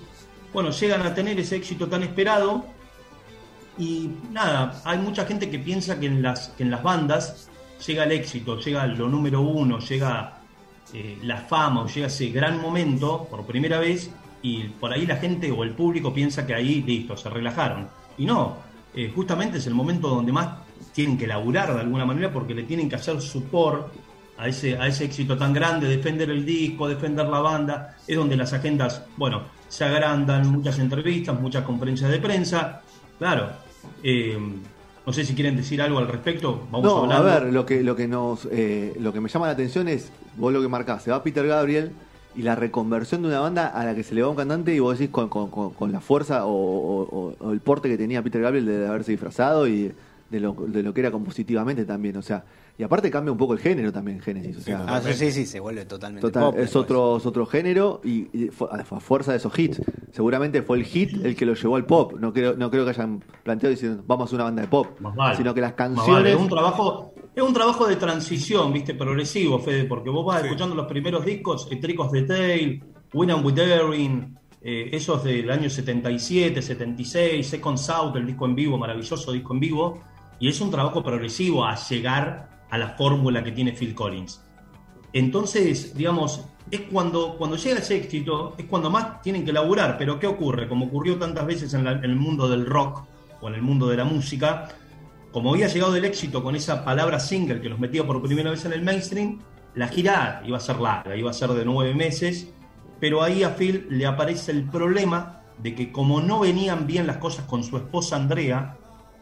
bueno, 0.52 0.70
llegan 0.70 1.02
a 1.02 1.12
tener 1.12 1.40
ese 1.40 1.56
éxito 1.56 1.88
tan 1.88 2.04
esperado 2.04 2.64
y 3.78 4.10
nada, 4.30 4.80
hay 4.84 4.98
mucha 4.98 5.24
gente 5.24 5.50
que 5.50 5.58
piensa 5.58 5.98
que 5.98 6.06
en 6.06 6.22
las, 6.22 6.54
en 6.58 6.70
las 6.70 6.82
bandas 6.82 7.50
llega 7.84 8.04
el 8.04 8.12
éxito, 8.12 8.60
llega 8.60 8.86
lo 8.86 9.08
número 9.08 9.40
uno, 9.40 9.80
llega 9.80 10.40
eh, 10.92 11.18
la 11.22 11.38
fama 11.38 11.82
o 11.82 11.88
llega 11.88 12.06
ese 12.06 12.28
gran 12.28 12.60
momento 12.60 13.26
por 13.28 13.44
primera 13.44 13.80
vez 13.80 14.10
y 14.40 14.64
por 14.68 14.92
ahí 14.92 15.04
la 15.04 15.16
gente 15.16 15.50
o 15.50 15.64
el 15.64 15.72
público 15.72 16.12
piensa 16.14 16.46
que 16.46 16.54
ahí, 16.54 16.82
listo, 16.82 17.16
se 17.16 17.28
relajaron. 17.28 17.88
Y 18.18 18.26
no, 18.26 18.71
eh, 18.94 19.12
justamente 19.14 19.58
es 19.58 19.66
el 19.66 19.74
momento 19.74 20.08
donde 20.08 20.32
más 20.32 20.48
tienen 20.92 21.16
que 21.16 21.26
laburar 21.26 21.74
de 21.74 21.80
alguna 21.80 22.04
manera 22.04 22.32
porque 22.32 22.54
le 22.54 22.64
tienen 22.64 22.88
que 22.88 22.96
hacer 22.96 23.20
support 23.20 23.92
a 24.36 24.48
ese, 24.48 24.76
a 24.76 24.86
ese 24.86 25.04
éxito 25.04 25.36
tan 25.36 25.52
grande, 25.52 25.88
defender 25.88 26.30
el 26.30 26.44
disco, 26.44 26.88
defender 26.88 27.26
la 27.26 27.40
banda, 27.40 27.96
es 28.06 28.16
donde 28.16 28.36
las 28.36 28.52
agendas, 28.52 29.02
bueno, 29.16 29.42
se 29.68 29.84
agrandan, 29.84 30.50
muchas 30.50 30.78
entrevistas, 30.78 31.38
muchas 31.40 31.64
conferencias 31.64 32.10
de 32.10 32.18
prensa, 32.18 32.82
claro. 33.18 33.50
eh, 34.02 34.38
no 35.04 35.12
sé 35.12 35.24
si 35.24 35.34
quieren 35.34 35.56
decir 35.56 35.80
algo 35.82 35.98
al 35.98 36.08
respecto. 36.08 36.66
Vamos 36.70 37.08
No, 37.08 37.12
a 37.12 37.20
ver, 37.20 37.52
lo 37.52 37.66
que, 37.66 37.82
lo 37.82 37.96
que 37.96 38.06
nos 38.06 38.46
eh, 38.50 38.94
lo 39.00 39.12
que 39.12 39.20
me 39.20 39.28
llama 39.28 39.46
la 39.46 39.52
atención 39.52 39.88
es, 39.88 40.12
vos 40.36 40.52
lo 40.52 40.60
que 40.60 40.68
marcás, 40.68 41.02
se 41.02 41.10
va 41.10 41.22
Peter 41.22 41.46
Gabriel 41.46 41.92
y 42.34 42.42
la 42.42 42.54
reconversión 42.54 43.22
de 43.22 43.28
una 43.28 43.40
banda 43.40 43.66
a 43.68 43.84
la 43.84 43.94
que 43.94 44.02
se 44.02 44.14
le 44.14 44.22
va 44.22 44.28
un 44.28 44.36
cantante 44.36 44.74
y 44.74 44.78
vos 44.78 44.98
decís 44.98 45.12
con, 45.12 45.28
con- 45.28 45.50
con- 45.50 45.70
con 45.74 45.92
la 45.92 46.00
fuerza 46.00 46.46
o, 46.46 46.52
o- 46.52 47.34
o 47.38 47.52
el 47.52 47.60
porte 47.60 47.88
que 47.88 47.98
tenía 47.98 48.22
Peter 48.22 48.40
Gabriel 48.40 48.66
de 48.66 48.86
haberse 48.86 49.10
disfrazado 49.12 49.66
y 49.68 49.92
de 50.30 50.40
lo, 50.40 50.54
de 50.66 50.82
lo 50.82 50.94
que 50.94 51.00
era 51.00 51.10
compositivamente 51.10 51.84
también, 51.84 52.16
o 52.16 52.22
sea, 52.22 52.42
y 52.78 52.82
aparte 52.84 53.10
cambia 53.10 53.30
un 53.30 53.36
poco 53.36 53.52
el 53.52 53.58
género 53.58 53.92
también 53.92 54.18
Génesis, 54.20 54.56
o 54.56 54.60
sea, 54.62 54.84
Ah, 54.88 55.02
sí, 55.02 55.12
sí, 55.12 55.30
sí, 55.30 55.44
se 55.44 55.60
vuelve 55.60 55.84
totalmente 55.84 56.26
Total, 56.26 56.44
pop 56.44 56.54
es 56.58 56.74
otro, 56.74 57.18
es 57.18 57.26
otro 57.26 57.44
género 57.44 58.00
y, 58.02 58.28
y 58.32 58.50
a 58.70 58.82
fuerza 58.98 59.32
de 59.32 59.36
esos 59.36 59.56
hits. 59.58 59.82
Seguramente 60.10 60.62
fue 60.62 60.78
el 60.78 60.84
hit 60.84 61.22
el 61.22 61.36
que 61.36 61.44
lo 61.44 61.52
llevó 61.52 61.76
al 61.76 61.84
pop. 61.84 62.14
No 62.18 62.32
creo, 62.32 62.54
no 62.56 62.70
creo 62.70 62.84
que 62.84 62.90
hayan 62.90 63.22
planteado 63.42 63.70
diciendo 63.72 64.02
vamos 64.06 64.22
a 64.22 64.26
hacer 64.26 64.36
una 64.36 64.44
banda 64.44 64.62
de 64.62 64.68
pop. 64.68 64.86
Más 65.00 65.14
vale. 65.14 65.36
Sino 65.36 65.52
que 65.52 65.60
las 65.60 65.72
Más 65.72 65.76
canciones. 65.76 66.14
vale, 66.14 66.32
Es 66.32 66.40
un 66.40 66.48
trabajo, 66.48 67.12
es 67.34 67.42
un 67.42 67.52
trabajo 67.54 67.86
de 67.86 67.96
transición, 67.96 68.72
viste, 68.72 68.94
progresivo, 68.94 69.58
Fede, 69.58 69.84
porque 69.84 70.10
vos 70.10 70.24
vas 70.26 70.40
Sí. 70.40 70.46
escuchando 70.46 70.74
los 70.74 70.86
primeros 70.86 71.24
discos, 71.24 71.68
Tricos 71.80 72.10
de 72.12 72.22
Tail, 72.22 72.84
Win 73.14 73.30
and 73.30 73.44
With 73.44 73.54
Daring, 73.54 74.38
eh, 74.60 74.90
esos 74.92 75.24
del 75.24 75.50
año 75.50 75.68
77, 75.68 76.60
76, 76.62 77.46
Second 77.46 77.78
South, 77.78 78.14
el 78.16 78.26
disco 78.26 78.46
en 78.46 78.54
vivo, 78.54 78.78
maravilloso 78.78 79.32
disco 79.32 79.54
en 79.54 79.60
vivo, 79.60 80.00
y 80.38 80.48
es 80.48 80.60
un 80.60 80.70
trabajo 80.70 81.02
progresivo 81.02 81.64
a 81.64 81.74
llegar 81.76 82.64
a 82.70 82.78
la 82.78 82.90
fórmula 82.90 83.42
que 83.42 83.52
tiene 83.52 83.72
Phil 83.72 83.94
Collins. 83.94 84.42
Entonces, 85.12 85.94
digamos, 85.96 86.44
es 86.70 86.80
cuando, 86.82 87.36
cuando 87.36 87.56
llega 87.56 87.78
ese 87.80 87.96
éxito, 87.96 88.54
es 88.56 88.64
cuando 88.66 88.88
más 88.90 89.20
tienen 89.20 89.44
que 89.44 89.52
laburar. 89.52 89.96
Pero 89.98 90.18
¿qué 90.18 90.26
ocurre? 90.26 90.68
Como 90.68 90.86
ocurrió 90.86 91.16
tantas 91.18 91.44
veces 91.46 91.74
en, 91.74 91.84
la- 91.84 91.92
en 91.92 92.04
el 92.04 92.16
mundo 92.16 92.48
del 92.48 92.64
rock 92.66 93.04
o 93.40 93.48
en 93.48 93.54
el 93.54 93.62
mundo 93.62 93.88
de 93.88 93.96
la 93.98 94.04
música, 94.04 94.68
como 95.32 95.50
había 95.50 95.66
llegado 95.66 95.96
el 95.96 96.04
éxito 96.04 96.44
con 96.44 96.54
esa 96.54 96.84
palabra 96.84 97.18
single 97.18 97.60
que 97.60 97.70
los 97.70 97.78
metía 97.78 98.06
por 98.06 98.22
primera 98.22 98.50
vez 98.50 98.64
en 98.66 98.74
el 98.74 98.82
mainstream, 98.82 99.40
la 99.74 99.88
gira 99.88 100.42
iba 100.46 100.58
a 100.58 100.60
ser 100.60 100.78
larga, 100.78 101.16
iba 101.16 101.30
a 101.30 101.34
ser 101.34 101.50
de 101.50 101.64
nueve 101.64 101.94
meses. 101.94 102.48
pero 103.00 103.22
ahí 103.22 103.42
a 103.42 103.56
Phil 103.56 103.86
le 103.90 104.06
aparece 104.06 104.52
el 104.52 104.62
problema 104.68 105.40
de 105.58 105.74
que 105.74 105.90
como 105.90 106.20
no 106.20 106.40
venían 106.40 106.86
bien 106.86 107.06
las 107.06 107.16
cosas 107.16 107.46
con 107.46 107.64
su 107.64 107.76
esposa 107.76 108.14
Andrea, 108.14 108.76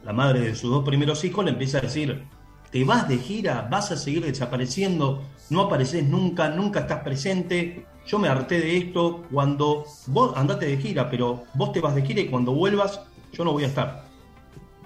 la 0.04 0.12
madre 0.12 0.40
de 0.40 0.54
sus 0.54 0.70
dos 0.70 0.84
primeros 0.84 1.24
hijos, 1.24 1.44
le 1.44 1.52
empieza 1.52 1.78
a 1.78 1.82
decir, 1.82 2.24
te 2.70 2.84
vas 2.84 3.08
de 3.08 3.16
gira, 3.16 3.68
vas 3.70 3.90
a 3.90 3.96
seguir 3.96 4.24
desapareciendo, 4.24 5.22
no 5.48 5.62
apareces 5.62 6.04
nunca, 6.04 6.50
nunca 6.50 6.80
estás 6.80 7.02
presente, 7.02 7.86
yo 8.06 8.18
me 8.18 8.28
harté 8.28 8.60
de 8.60 8.76
esto, 8.76 9.24
cuando 9.32 9.84
vos 10.08 10.32
andate 10.36 10.66
de 10.66 10.76
gira, 10.76 11.08
pero 11.08 11.44
vos 11.54 11.72
te 11.72 11.80
vas 11.80 11.94
de 11.94 12.02
gira 12.02 12.20
y 12.20 12.28
cuando 12.28 12.52
vuelvas 12.52 13.00
yo 13.32 13.44
no 13.44 13.52
voy 13.52 13.64
a 13.64 13.68
estar. 13.68 14.09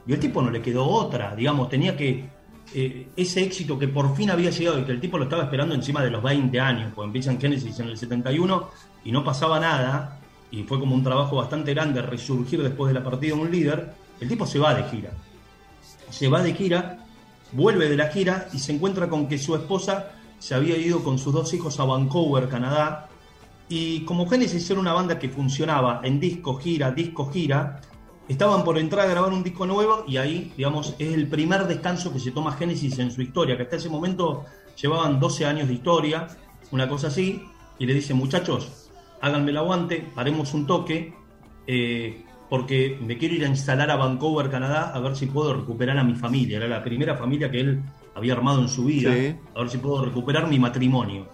Y 0.06 0.12
el 0.12 0.20
tipo 0.20 0.42
no 0.42 0.50
le 0.50 0.60
quedó 0.60 0.86
otra, 0.86 1.34
digamos, 1.34 1.68
tenía 1.68 1.96
que 1.96 2.28
eh, 2.72 3.08
ese 3.16 3.42
éxito 3.42 3.78
que 3.78 3.88
por 3.88 4.14
fin 4.16 4.30
había 4.30 4.50
llegado 4.50 4.80
y 4.80 4.84
que 4.84 4.92
el 4.92 5.00
tipo 5.00 5.18
lo 5.18 5.24
estaba 5.24 5.44
esperando 5.44 5.74
encima 5.74 6.02
de 6.02 6.10
los 6.10 6.22
20 6.22 6.58
años, 6.60 6.92
porque 6.94 7.06
empieza 7.06 7.30
en 7.30 7.40
Genesis 7.40 7.78
en 7.80 7.88
el 7.88 7.96
71 7.96 8.70
y 9.04 9.12
no 9.12 9.22
pasaba 9.22 9.60
nada, 9.60 10.18
y 10.50 10.62
fue 10.64 10.78
como 10.78 10.94
un 10.94 11.02
trabajo 11.02 11.36
bastante 11.36 11.74
grande 11.74 12.02
resurgir 12.02 12.62
después 12.62 12.92
de 12.92 12.98
la 12.98 13.04
partida 13.04 13.34
de 13.34 13.42
un 13.42 13.50
líder, 13.50 13.92
el 14.20 14.28
tipo 14.28 14.46
se 14.46 14.58
va 14.58 14.74
de 14.74 14.84
gira. 14.84 15.10
Se 16.10 16.28
va 16.28 16.42
de 16.42 16.54
gira, 16.54 16.98
vuelve 17.52 17.88
de 17.88 17.96
la 17.96 18.08
gira 18.08 18.48
y 18.52 18.58
se 18.58 18.72
encuentra 18.72 19.08
con 19.08 19.28
que 19.28 19.38
su 19.38 19.54
esposa 19.54 20.10
se 20.38 20.54
había 20.54 20.76
ido 20.76 21.02
con 21.02 21.18
sus 21.18 21.32
dos 21.32 21.52
hijos 21.54 21.78
a 21.80 21.84
Vancouver, 21.84 22.48
Canadá, 22.48 23.08
y 23.68 24.00
como 24.00 24.28
Genesis 24.28 24.68
era 24.70 24.80
una 24.80 24.92
banda 24.92 25.18
que 25.18 25.28
funcionaba 25.28 26.00
en 26.04 26.20
disco, 26.20 26.56
gira, 26.56 26.90
disco, 26.90 27.30
gira, 27.30 27.80
estaban 28.28 28.64
por 28.64 28.78
entrar 28.78 29.06
a 29.06 29.10
grabar 29.10 29.32
un 29.32 29.42
disco 29.42 29.66
nuevo 29.66 30.04
y 30.06 30.16
ahí, 30.16 30.52
digamos, 30.56 30.94
es 30.98 31.12
el 31.14 31.28
primer 31.28 31.66
descanso 31.66 32.12
que 32.12 32.18
se 32.20 32.30
toma 32.30 32.52
Genesis 32.52 32.98
en 32.98 33.10
su 33.10 33.22
historia, 33.22 33.56
que 33.56 33.64
hasta 33.64 33.76
ese 33.76 33.88
momento 33.88 34.44
llevaban 34.80 35.20
12 35.20 35.46
años 35.46 35.68
de 35.68 35.74
historia, 35.74 36.28
una 36.70 36.88
cosa 36.88 37.08
así, 37.08 37.42
y 37.78 37.86
le 37.86 37.94
dice, 37.94 38.14
muchachos, 38.14 38.90
háganme 39.20 39.50
el 39.50 39.56
aguante, 39.58 40.06
paremos 40.14 40.54
un 40.54 40.66
toque, 40.66 41.14
eh, 41.66 42.24
porque 42.48 42.98
me 43.00 43.18
quiero 43.18 43.34
ir 43.34 43.44
a 43.44 43.48
instalar 43.48 43.90
a 43.90 43.96
Vancouver, 43.96 44.50
Canadá, 44.50 44.92
a 44.94 45.00
ver 45.00 45.16
si 45.16 45.26
puedo 45.26 45.54
recuperar 45.54 45.98
a 45.98 46.04
mi 46.04 46.14
familia. 46.14 46.58
Era 46.58 46.68
la 46.68 46.84
primera 46.84 47.16
familia 47.16 47.50
que 47.50 47.60
él 47.60 47.82
había 48.14 48.34
armado 48.34 48.60
en 48.60 48.68
su 48.68 48.84
vida, 48.84 49.12
Sí. 49.12 49.34
a 49.54 49.60
ver 49.60 49.70
si 49.70 49.78
puedo 49.78 50.04
recuperar 50.04 50.46
mi 50.48 50.58
matrimonio. 50.58 51.26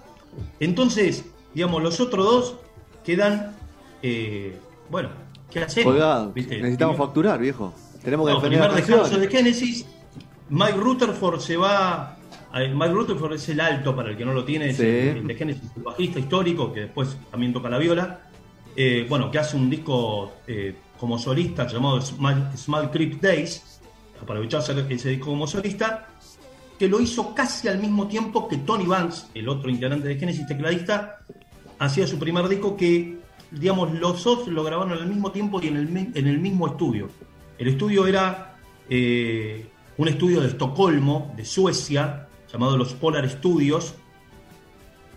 Entonces, 0.61 1.25
digamos, 1.55 1.83
los 1.83 2.01
otros 2.01 2.25
dos 2.25 2.57
quedan, 3.05 3.55
eh, 4.03 4.57
bueno, 4.91 5.11
¿qué 5.51 5.61
hacemos? 5.61 5.95
Necesitamos 5.95 6.33
Primer- 6.75 6.97
facturar, 6.97 7.39
viejo. 7.41 7.75
Tenemos 8.03 8.27
que 8.27 8.33
no, 8.35 8.41
defender 8.41 8.61
primer 8.69 8.87
descanso 8.87 9.19
de. 9.19 9.29
Genesis. 9.29 9.87
Mike 10.49 10.79
Rutherford 10.79 11.41
se 11.41 11.57
va. 11.57 12.17
eh, 12.55 12.73
Mike 12.75 12.93
Rutherford 12.93 13.35
es 13.35 13.49
el 13.51 13.61
alto, 13.61 13.95
para 13.95 14.11
el 14.11 14.17
que 14.17 14.25
no 14.25 14.33
lo 14.33 14.45
tiene, 14.45 14.73
Sí. 14.75 14.83
el, 14.83 15.17
el 15.19 15.27
de 15.27 15.35
Genesis, 15.35 15.63
el 15.77 15.83
bajista 15.83 16.19
histórico, 16.19 16.73
que 16.73 16.81
después 16.81 17.17
también 17.31 17.53
toca 17.53 17.69
la 17.69 17.79
viola. 17.79 18.21
Eh, 18.77 19.07
bueno, 19.09 19.31
que 19.31 19.39
hace 19.39 19.57
un 19.57 19.69
disco 19.71 20.33
eh, 20.47 20.75
como 20.99 21.19
solista 21.19 21.67
llamado 21.67 22.01
Small, 22.01 22.51
Small 22.57 22.91
Creep 22.91 23.21
Days, 23.21 23.81
aprovechó 24.23 24.59
hacer 24.59 24.85
ese 24.89 25.11
disco 25.11 25.27
como 25.27 25.47
solista, 25.47 26.09
que 26.79 26.89
lo 26.89 26.99
hizo 27.01 27.35
casi 27.35 27.69
al 27.69 27.79
mismo 27.79 28.09
tiempo 28.09 28.49
que 28.49 28.57
Tony 28.59 28.87
Banks, 28.87 29.29
el 29.35 29.49
otro 29.49 29.71
integrante 29.71 30.09
de 30.09 30.17
Genesis, 30.19 30.47
tecladista, 30.47 31.19
hacía 31.79 32.07
su 32.07 32.19
primer 32.19 32.49
disco 32.49 32.77
que, 32.77 33.19
digamos, 33.51 33.93
los 33.93 34.23
dos 34.23 34.47
lo 34.49 34.63
grabaron 34.63 34.93
al 34.93 35.07
mismo 35.07 35.33
tiempo 35.33 35.61
y 35.63 35.69
en 35.69 35.77
el, 35.77 35.97
en 36.15 36.27
el 36.27 36.39
mismo 36.39 36.67
estudio. 36.69 37.09
El 37.59 37.69
estudio 37.69 38.07
era 38.07 38.57
eh, 38.89 39.67
un 39.97 40.09
estudio 40.09 40.41
de 40.41 40.49
Estocolmo, 40.49 41.33
de 41.37 41.45
Suecia, 41.45 42.29
llamado 42.53 42.77
los 42.77 42.95
Polar 42.95 43.29
Studios, 43.29 43.95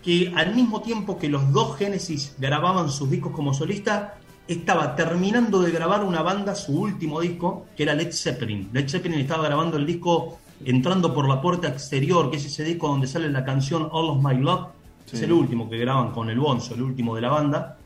que 0.02 0.32
al 0.36 0.54
mismo 0.54 0.82
tiempo 0.82 1.18
que 1.18 1.28
los 1.28 1.52
dos 1.52 1.76
Genesis 1.78 2.34
grababan 2.38 2.90
sus 2.90 3.10
discos 3.10 3.32
como 3.32 3.54
solista, 3.54 4.18
estaba 4.46 4.94
terminando 4.94 5.62
de 5.62 5.70
grabar 5.70 6.04
una 6.04 6.20
banda 6.20 6.54
su 6.54 6.78
último 6.78 7.20
disco, 7.20 7.66
que 7.76 7.84
era 7.84 7.94
Led 7.94 8.12
Zeppelin. 8.12 8.68
Led 8.72 8.88
Zeppelin 8.88 9.20
estaba 9.20 9.44
grabando 9.44 9.78
el 9.78 9.86
disco 9.86 10.38
Entrando 10.64 11.12
por 11.12 11.28
la 11.28 11.42
puerta 11.42 11.68
exterior, 11.68 12.30
que 12.30 12.36
es 12.36 12.46
ese 12.46 12.64
disco 12.64 12.88
donde 12.88 13.06
sale 13.06 13.28
la 13.28 13.44
canción 13.44 13.88
All 13.90 14.10
of 14.10 14.24
My 14.24 14.34
Love. 14.40 14.68
Es 15.12 15.20
el 15.20 15.32
último 15.32 15.68
que 15.68 15.76
graban 15.78 16.12
con 16.12 16.30
el 16.30 16.38
Bonzo, 16.38 16.74
el 16.74 16.82
último 16.82 17.14
de 17.14 17.20
la 17.20 17.28
banda. 17.28 17.76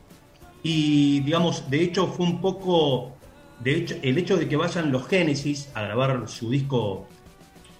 Y 0.63 1.21
digamos, 1.21 1.69
de 1.69 1.81
hecho 1.81 2.07
fue 2.07 2.25
un 2.25 2.41
poco, 2.41 3.13
de 3.59 3.75
hecho, 3.77 3.95
el 4.01 4.17
hecho 4.17 4.37
de 4.37 4.47
que 4.47 4.55
vayan 4.57 4.91
los 4.91 5.07
Genesis 5.07 5.69
a 5.73 5.81
grabar 5.83 6.27
su 6.27 6.49
disco, 6.49 7.07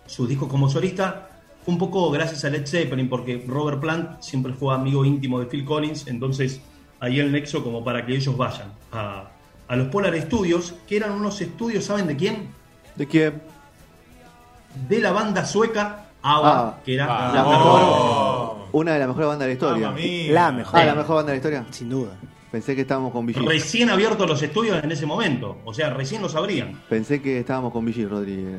su 0.05 0.25
disco 0.27 0.48
como 0.48 0.69
solista, 0.69 1.29
fue 1.63 1.74
un 1.74 1.77
poco 1.79 2.09
gracias 2.09 2.45
a 2.45 2.50
Led 2.50 2.65
Zeppelin, 2.65 3.09
porque 3.09 3.43
Robert 3.48 3.79
Plant 3.81 4.21
siempre 4.21 4.53
fue 4.53 4.74
amigo 4.74 5.03
íntimo 5.03 5.39
de 5.39 5.45
Phil 5.48 5.65
Collins, 5.65 6.07
entonces 6.07 6.62
ahí 7.01 7.19
el 7.19 7.31
nexo 7.31 7.63
como 7.63 7.83
para 7.83 8.05
que 8.05 8.15
ellos 8.15 8.36
vayan 8.38 8.71
a, 8.91 9.29
a 9.67 9.75
los 9.75 9.88
Polar 9.89 10.19
Studios, 10.21 10.74
que 10.88 10.98
eran 10.98 11.12
unos 11.12 11.41
estudios, 11.41 11.83
¿saben 11.83 12.07
de 12.07 12.15
quién? 12.15 12.50
¿De 12.95 13.05
quién? 13.07 13.41
De 14.88 15.00
la 15.00 15.12
banda 15.12 15.45
sueca 15.45 16.05
ABBA, 16.21 16.59
Ah, 16.59 16.77
que 16.86 16.95
era 16.95 17.07
ah, 17.09 17.33
la 17.33 17.43
mejor. 17.43 17.81
oh. 17.83 18.67
Una 18.71 18.93
de 18.93 19.00
las 19.00 19.07
mejores 19.07 19.27
bandas 19.29 19.48
de 19.48 19.48
la 19.48 19.53
historia. 19.53 19.91
Mía. 19.91 20.31
La 20.31 20.51
mejor. 20.51 20.79
Ah, 20.79 20.86
la 20.86 20.95
mejor 20.95 21.15
banda 21.17 21.31
de 21.31 21.38
la 21.38 21.38
historia. 21.38 21.65
Sin 21.71 21.89
duda. 21.89 22.12
Pensé 22.51 22.75
que 22.75 22.82
estábamos 22.82 23.12
con 23.12 23.25
Vigil. 23.27 23.46
Recién 23.46 23.89
abiertos 23.91 24.27
los 24.27 24.41
estudios 24.41 24.84
en 24.84 24.91
ese 24.91 25.06
momento, 25.06 25.60
o 25.65 25.74
sea, 25.74 25.91
recién 25.91 26.22
los 26.22 26.34
abrían. 26.36 26.82
Pensé 26.89 27.22
que 27.22 27.39
estábamos 27.39 27.72
con 27.72 27.86
Vigil, 27.86 28.10
Rodri. 28.10 28.34
eh, 28.39 28.58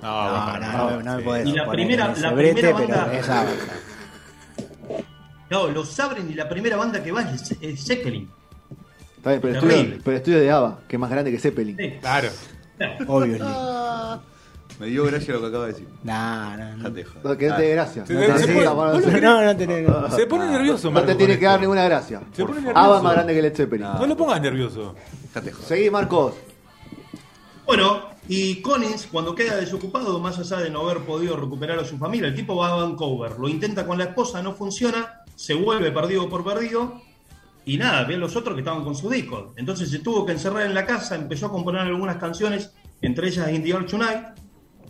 No, 0.00 0.58
No, 0.58 0.58
no, 0.60 0.72
no, 0.90 1.02
no 1.02 1.16
me 1.16 1.22
podés 1.22 1.48
Y 1.48 1.52
la 1.52 1.68
primera- 1.68 2.14
la 2.16 2.34
primera 2.34 2.72
banda-. 2.72 3.10
No, 5.50 5.68
los 5.68 5.98
abren 6.00 6.30
y 6.30 6.34
la 6.34 6.48
primera 6.48 6.76
banda 6.76 7.02
que 7.02 7.12
va 7.12 7.22
es, 7.22 7.54
es 7.60 7.84
Zeppelin. 7.84 8.28
Está 9.16 9.30
bien, 9.30 9.40
pero 9.42 9.54
estudio, 9.54 9.98
pero 10.04 10.10
el 10.12 10.16
estudio 10.16 10.40
de 10.40 10.50
ABBA, 10.50 10.80
que 10.88 10.96
es 10.96 11.00
más 11.00 11.10
grande 11.10 11.30
que 11.30 11.38
Zeppelin. 11.38 11.76
Sí. 11.76 11.90
Claro. 12.00 12.28
Obviously. 13.06 13.46
Me 14.82 14.88
dio 14.88 15.04
gracia 15.04 15.34
lo 15.34 15.40
que 15.40 15.46
acaba 15.46 15.66
de 15.66 15.72
decir. 15.74 15.88
No, 16.02 16.56
no, 16.56 16.76
no. 16.76 16.88
No, 16.88 16.94
que 17.38 17.46
no 17.48 17.56
te 17.56 17.62
dé 17.62 17.70
gracia. 17.70 18.04
Se- 18.04 18.14
No 18.14 18.36
se 18.36 18.46
te, 18.48 19.20
No, 19.20 19.44
no 19.44 19.56
tenés. 19.56 19.88
no. 19.88 20.10
Se 20.10 20.26
pone 20.26 20.46
nervioso, 20.50 20.88
no 20.88 20.94
Marco, 20.94 21.06
te 21.06 21.14
tiene 21.14 21.38
que 21.38 21.44
dar 21.44 21.60
ninguna 21.60 21.84
gracia. 21.84 22.20
Se 22.32 22.44
pone 22.44 22.60
nervioso. 22.62 22.96
es 22.96 23.02
más 23.04 23.12
grande 23.14 23.32
que 23.34 23.42
Led 23.42 23.54
Zeppelin. 23.54 23.86
No. 23.86 23.98
No 24.00 24.06
lo 24.06 24.16
pongas 24.16 24.40
nervioso. 24.42 24.96
Seguí, 25.68 25.88
Marcos. 25.88 26.34
Bueno, 27.64 28.02
y 28.28 28.60
Collins, 28.60 29.06
cuando 29.06 29.36
queda 29.36 29.54
desocupado, 29.54 30.18
más 30.18 30.36
allá 30.40 30.58
de 30.64 30.68
no 30.70 30.80
haber 30.80 31.04
podido 31.04 31.36
recuperar 31.36 31.78
a 31.78 31.84
su 31.84 31.96
familia, 31.96 32.26
el 32.26 32.34
tipo 32.34 32.56
va 32.56 32.72
a 32.72 32.74
Vancouver, 32.74 33.38
lo 33.38 33.48
intenta 33.48 33.86
con 33.86 33.98
la 33.98 34.04
esposa, 34.04 34.42
no 34.42 34.52
funciona, 34.52 35.20
se 35.36 35.54
vuelve 35.54 35.92
perdido 35.92 36.28
por 36.28 36.44
perdido, 36.44 37.00
y 37.64 37.76
nada, 37.78 38.02
ve 38.02 38.16
a 38.16 38.18
los 38.18 38.34
otros 38.34 38.54
que 38.56 38.62
estaban 38.62 38.82
con 38.82 38.96
su 38.96 39.08
disco. 39.08 39.52
Entonces 39.56 39.90
se 39.90 40.00
tuvo 40.00 40.26
que 40.26 40.32
encerrar 40.32 40.66
en 40.66 40.74
la 40.74 40.84
casa, 40.84 41.14
empezó 41.14 41.46
a 41.46 41.50
componer 41.52 41.82
algunas 41.82 42.16
canciones, 42.16 42.72
entre 43.00 43.28
ellas 43.28 43.48
In 43.52 43.62
the 43.62 43.72
Tonight, 43.84 44.26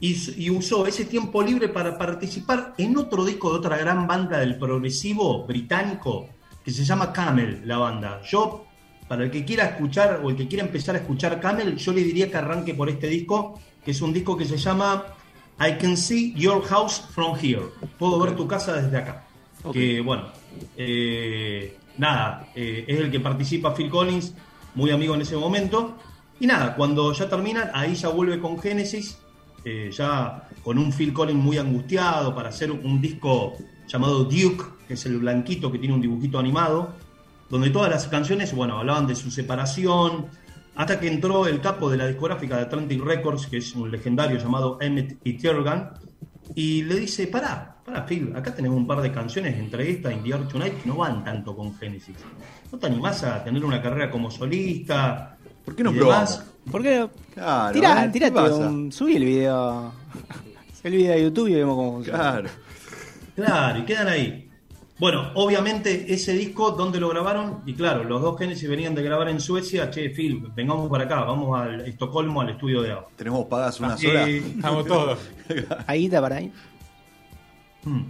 y, 0.02 0.44
y 0.44 0.50
usó 0.50 0.84
ese 0.84 1.04
tiempo 1.04 1.42
libre 1.42 1.68
para 1.68 1.96
participar 1.96 2.74
en 2.76 2.96
otro 2.96 3.24
disco 3.24 3.52
de 3.52 3.58
otra 3.58 3.76
gran 3.76 4.08
banda 4.08 4.40
del 4.40 4.58
progresivo 4.58 5.46
británico, 5.46 6.28
que 6.64 6.72
se 6.72 6.84
llama 6.84 7.12
Camel, 7.12 7.62
la 7.64 7.78
banda. 7.78 8.20
Yo, 8.24 8.66
para 9.06 9.22
el 9.22 9.30
que 9.30 9.44
quiera 9.44 9.64
escuchar 9.64 10.20
o 10.24 10.30
el 10.30 10.34
que 10.34 10.48
quiera 10.48 10.64
empezar 10.64 10.96
a 10.96 10.98
escuchar 10.98 11.38
Camel, 11.38 11.76
yo 11.76 11.92
le 11.92 12.02
diría 12.02 12.28
que 12.28 12.36
arranque 12.36 12.74
por 12.74 12.88
este 12.88 13.06
disco, 13.06 13.60
que 13.84 13.92
es 13.92 14.02
un 14.02 14.12
disco 14.12 14.36
que 14.36 14.44
se 14.44 14.56
llama 14.56 15.04
I 15.60 15.78
Can 15.78 15.96
See 15.96 16.34
Your 16.34 16.64
House 16.64 17.00
From 17.14 17.38
Here. 17.40 17.62
Puedo 17.96 18.18
ver 18.18 18.34
tu 18.34 18.48
casa 18.48 18.82
desde 18.82 18.98
acá. 18.98 19.24
Que 19.72 20.00
bueno, 20.00 20.24
eh, 20.76 21.76
nada, 21.96 22.48
eh, 22.56 22.84
es 22.88 22.98
el 22.98 23.08
que 23.08 23.20
participa 23.20 23.72
Phil 23.72 23.88
Collins, 23.88 24.34
muy 24.74 24.90
amigo 24.90 25.14
en 25.14 25.20
ese 25.20 25.36
momento. 25.36 25.96
Y 26.40 26.46
nada, 26.48 26.74
cuando 26.74 27.12
ya 27.12 27.28
terminan, 27.28 27.70
ahí 27.72 27.94
ya 27.94 28.08
vuelve 28.08 28.40
con 28.40 28.58
Genesis, 28.58 29.22
eh, 29.64 29.90
ya 29.92 30.48
con 30.62 30.78
un 30.78 30.92
Phil 30.92 31.12
Collins 31.12 31.42
muy 31.42 31.58
angustiado 31.58 32.34
para 32.34 32.48
hacer 32.48 32.70
un 32.70 33.00
disco 33.00 33.56
llamado 33.86 34.24
Duke, 34.24 34.64
que 34.86 34.94
es 34.94 35.06
el 35.06 35.18
blanquito 35.18 35.70
que 35.70 35.78
tiene 35.78 35.94
un 35.94 36.00
dibujito 36.00 36.38
animado, 36.38 36.94
donde 37.48 37.70
todas 37.70 37.90
las 37.90 38.08
canciones, 38.08 38.54
bueno, 38.54 38.78
hablaban 38.78 39.06
de 39.06 39.14
su 39.14 39.30
separación, 39.30 40.26
hasta 40.74 40.98
que 40.98 41.08
entró 41.08 41.46
el 41.46 41.60
capo 41.60 41.90
de 41.90 41.98
la 41.98 42.06
discográfica 42.06 42.56
de 42.56 42.62
Atlantic 42.62 43.02
Records, 43.02 43.46
que 43.46 43.58
es 43.58 43.74
un 43.74 43.90
legendario 43.90 44.38
llamado 44.38 44.78
Emmett 44.80 45.18
Etergan, 45.24 45.90
y 46.54 46.82
le 46.82 46.96
dice, 46.96 47.26
pará, 47.26 47.76
pará 47.84 48.06
Phil, 48.06 48.32
acá 48.34 48.54
tenemos 48.54 48.78
un 48.78 48.86
par 48.86 49.00
de 49.00 49.12
canciones 49.12 49.56
entre 49.58 49.90
esta 49.90 50.12
y 50.12 50.16
The 50.16 50.30
Earth 50.30 50.48
Tonight 50.48 50.82
que 50.82 50.88
no 50.88 50.96
van 50.96 51.24
tanto 51.24 51.54
con 51.54 51.74
Genesis. 51.76 52.16
¿No 52.70 52.78
te 52.78 52.86
animás 52.86 53.22
a 53.22 53.44
tener 53.44 53.64
una 53.64 53.82
carrera 53.82 54.10
como 54.10 54.30
solista? 54.30 55.36
¿Por 55.64 55.76
qué 55.76 55.84
no 55.84 55.92
demás? 55.92 56.51
¿Por 56.70 56.82
qué? 56.82 57.08
Claro, 57.34 57.72
Tirá, 57.72 58.04
¿eh? 58.04 58.10
¿Qué 58.12 58.20
tirate 58.20 58.40
un. 58.52 58.92
Subí 58.92 59.16
el 59.16 59.24
video. 59.24 59.92
El 60.82 60.92
video 60.94 61.12
de 61.14 61.22
YouTube 61.22 61.46
y 61.48 61.54
vemos 61.54 61.76
cómo 61.76 61.92
funciona. 61.92 62.18
Claro. 62.18 62.48
Claro, 63.36 63.78
y 63.78 63.82
quedan 63.84 64.08
ahí. 64.08 64.48
Bueno, 64.98 65.30
obviamente 65.34 66.12
ese 66.12 66.32
disco, 66.32 66.72
¿dónde 66.72 66.98
lo 66.98 67.08
grabaron? 67.08 67.60
Y 67.66 67.74
claro, 67.74 68.02
los 68.02 68.20
dos 68.20 68.36
Genesis 68.36 68.68
venían 68.68 68.92
de 68.94 69.02
grabar 69.04 69.28
en 69.28 69.40
Suecia. 69.40 69.90
Che, 69.90 70.10
Phil, 70.10 70.42
vengamos 70.56 70.90
para 70.90 71.04
acá, 71.04 71.20
vamos 71.22 71.56
al 71.56 71.82
Estocolmo, 71.82 72.40
al 72.40 72.50
estudio 72.50 72.82
de 72.82 72.90
ABBA. 72.92 73.06
Tenemos 73.16 73.46
pagadas 73.46 73.78
una 73.78 73.94
Eh, 73.94 73.98
sola. 73.98 74.28
Estamos 74.28 74.86
todos. 74.86 75.18
Ahí 75.86 76.06
está 76.06 76.20
para 76.20 76.36
ahí. 76.36 76.52
Hmm. 77.84 78.02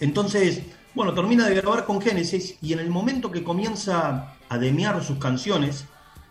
Entonces, 0.00 0.62
Bueno, 0.94 1.14
termina 1.14 1.46
de 1.46 1.54
grabar 1.54 1.84
con 1.84 2.00
Genesis 2.00 2.56
y 2.62 2.72
en 2.72 2.80
el 2.80 2.88
momento 2.90 3.30
que 3.30 3.44
comienza 3.44 4.32
a 4.48 4.58
demiar 4.58 5.02
sus 5.04 5.18
canciones 5.18 5.84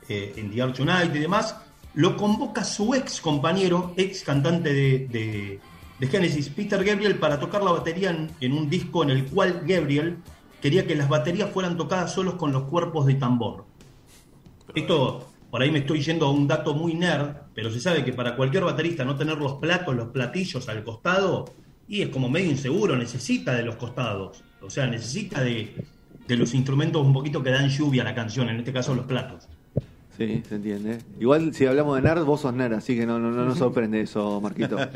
eh, 0.10 0.34
en 0.36 0.52
The 0.52 0.62
Arch 0.62 0.80
United 0.80 1.16
y 1.16 1.20
demás, 1.20 1.56
lo 1.94 2.18
convoca 2.18 2.64
su 2.64 2.94
ex 2.94 3.22
compañero, 3.22 3.94
ex 3.98 4.24
cantante 4.24 4.74
de, 4.74 5.08
de- 5.08 5.60
de 6.00 6.08
Genesis, 6.08 6.48
Peter 6.50 6.82
Gabriel, 6.84 7.16
para 7.20 7.40
tocar 7.40 7.62
la 7.62 7.72
batería 7.72 8.10
en, 8.12 8.32
en 8.40 8.54
un 8.54 8.70
disco 8.70 9.04
en 9.04 9.10
el 9.10 9.26
cual 9.26 9.64
Gabriel 9.66 10.18
quería 10.62 10.88
que 10.88 10.96
las 10.96 11.10
baterías 11.10 11.50
fueran 11.52 11.76
tocadas 11.76 12.14
solos 12.14 12.36
con 12.36 12.54
los 12.54 12.64
cuerpos 12.64 13.06
de 13.06 13.16
tambor. 13.16 13.66
Esto, 14.76 15.28
por 15.50 15.62
ahí 15.62 15.72
me 15.72 15.80
estoy 15.80 16.02
yendo 16.02 16.28
a 16.28 16.32
un 16.32 16.48
dato 16.48 16.74
muy 16.74 16.94
nerd, 16.94 17.36
pero 17.54 17.72
se 17.72 17.80
sabe 17.82 18.06
que 18.06 18.14
para 18.14 18.36
cualquier 18.36 18.64
baterista 18.64 19.04
no 19.04 19.16
tener 19.16 19.38
los 19.38 19.54
platos, 19.56 19.96
los 19.96 20.10
platillos 20.10 20.70
al 20.70 20.84
costado, 20.84 21.46
y 21.88 22.02
es 22.02 22.10
como 22.10 22.30
medio 22.30 22.52
inseguro, 22.52 22.96
necesita 22.96 23.54
de 23.54 23.64
los 23.64 23.76
costados. 23.76 24.44
O 24.62 24.70
sea, 24.70 24.86
necesita 24.88 25.42
de, 25.42 25.76
de 26.28 26.36
los 26.38 26.54
instrumentos 26.54 27.06
un 27.06 27.12
poquito 27.14 27.42
que 27.44 27.50
dan 27.50 27.68
lluvia 27.70 28.04
a 28.04 28.06
la 28.06 28.16
canción, 28.16 28.48
en 28.50 28.58
este 28.58 28.72
caso 28.72 28.94
los 28.96 29.06
platos. 29.06 29.50
Sí, 30.20 30.44
se 30.48 30.56
entiende. 30.56 31.00
Igual 31.20 31.54
si 31.56 31.66
hablamos 31.66 31.96
de 31.96 32.02
nerd, 32.04 32.24
vos 32.26 32.42
sos 32.42 32.54
nerd, 32.54 32.74
así 32.74 32.96
que 32.96 33.06
no, 33.08 33.18
no, 33.18 33.32
no 33.32 33.46
nos 33.46 33.58
sorprende 33.58 34.02
eso, 34.02 34.40
Marquito. 34.42 34.78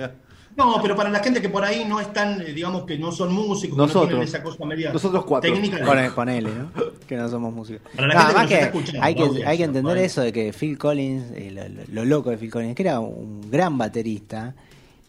No, 0.55 0.75
pero 0.83 0.95
para 0.95 1.09
la 1.09 1.17
gente 1.17 1.41
que 1.41 1.49
por 1.49 1.63
ahí 1.63 1.83
no 1.89 1.99
están, 1.99 2.39
eh, 2.39 2.53
digamos 2.53 2.83
que 2.83 2.95
no 2.99 3.11
son 3.11 3.33
músicos, 3.33 3.69
que 3.75 3.75
no 3.75 3.87
Nosotros. 3.87 4.09
tienen 4.09 4.27
esa 4.27 4.43
cosa 4.43 4.63
media 4.65 4.93
Nosotros 4.93 5.25
cuatro. 5.25 5.51
técnica. 5.51 5.83
Pone- 5.83 6.11
ponele, 6.11 6.51
¿no? 6.51 6.69
Que 7.07 7.17
no 7.17 7.27
somos 7.27 7.51
músicos. 7.51 7.81
Para 7.95 8.07
la 8.09 8.13
No, 8.13 8.21
gente 8.47 8.47
que 8.91 8.99
hay, 9.01 9.15
que 9.15 9.45
hay 9.47 9.57
que 9.57 9.63
entender 9.63 9.97
eso 9.97 10.21
de 10.21 10.31
que 10.31 10.53
Phil 10.53 10.77
Collins, 10.77 11.23
eh, 11.33 11.49
lo, 11.51 11.67
lo- 11.69 11.81
lo 11.91 12.05
loco 12.05 12.29
de 12.29 12.37
Phil 12.37 12.51
Collins, 12.51 12.75
que 12.75 12.83
era 12.83 12.99
un 12.99 13.49
gran 13.49 13.79
baterista 13.79 14.53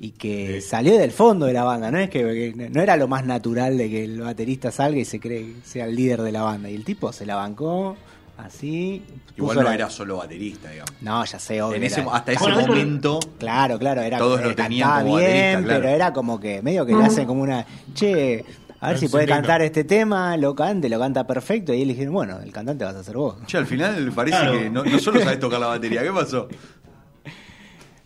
y 0.00 0.12
que 0.12 0.62
salió 0.62 0.97
del 0.97 1.11
fondo 1.11 1.44
de 1.44 1.52
la 1.52 1.64
banda, 1.64 1.90
no 1.90 1.99
es 1.99 2.09
que, 2.09 2.21
que 2.56 2.71
no 2.71 2.80
era 2.80 2.97
lo 2.97 3.06
más 3.06 3.26
natural 3.26 3.76
de 3.76 3.90
que 3.90 4.02
el 4.02 4.21
baterista 4.23 4.71
salga 4.71 4.99
y 4.99 5.04
se 5.04 5.21
cree 5.21 5.56
sea 5.62 5.85
el 5.85 5.94
líder 5.94 6.23
de 6.23 6.33
la 6.33 6.40
banda. 6.42 6.71
Y 6.71 6.75
el 6.75 6.85
tipo 6.85 7.12
se 7.12 7.26
la 7.26 7.35
bancó 7.37 7.99
así. 8.38 9.03
Igual 9.37 9.57
no 9.57 9.62
la- 9.64 9.75
era 9.75 9.91
solo 9.91 10.17
baterista, 10.19 10.71
digamos. 10.71 10.93
No, 11.00 11.25
ya 11.25 11.38
sé, 11.38 11.61
obvio. 11.62 11.76
En 11.76 11.85
ese, 11.85 12.00
era- 12.00 12.12
hasta 12.14 12.33
ese 12.33 12.41
Bueno, 12.43 12.61
momento, 12.67 13.21
Claro, 13.38 13.79
claro, 13.79 14.00
era 14.03 14.19
Todos 14.19 14.43
lo 14.43 14.55
tenían 14.55 14.88
cantaba 14.88 15.03
como 15.05 15.17
bien, 15.19 15.29
baterista, 15.31 15.62
claro. 15.64 15.81
pero 15.83 15.95
era 15.95 16.12
como 16.12 16.41
que 16.41 16.62
medio 16.62 16.87
que 16.87 16.95
le 16.95 17.05
hacen 17.05 17.26
como 17.26 17.43
una, 17.43 17.67
che, 17.95 18.45
a 18.81 18.88
ver 18.88 18.95
El 18.97 19.00
si 19.00 19.09
puede 19.09 19.26
cantar 19.26 19.62
este 19.62 19.85
tema, 19.85 20.37
lo 20.37 20.55
cante, 20.55 20.88
lo 20.88 20.99
canta 20.99 21.26
perfecto, 21.26 21.73
y 21.73 21.83
él 21.83 21.88
dijeron, 21.88 22.12
bueno, 22.14 22.38
el 22.43 22.53
cantante 22.53 22.85
vas 22.85 22.95
a 22.97 23.03
ser 23.05 23.17
vos. 23.17 23.37
che, 23.47 23.57
al 23.57 23.67
final 23.67 24.12
parece 24.14 24.37
Claro. 24.38 24.53
que 24.59 24.71
no, 24.71 24.85
no 24.85 24.99
solo 24.99 25.21
sabes 25.21 25.38
tocar 25.41 25.59
la 25.61 25.69
batería. 25.69 26.03
¿Qué 26.03 26.11
pasó? 26.12 26.49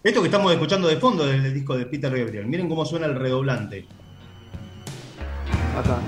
Esto 0.04 0.20
que 0.20 0.28
estamos 0.28 0.52
escuchando 0.52 0.86
de 0.88 0.96
fondo 0.96 1.26
del, 1.26 1.42
del 1.42 1.52
disco 1.52 1.76
de 1.76 1.84
Peter 1.84 2.16
Gabriel, 2.16 2.46
miren 2.46 2.68
cómo 2.68 2.86
suena 2.86 3.06
el 3.06 3.16
redoblante. 3.16 3.86
Acá. 5.76 5.98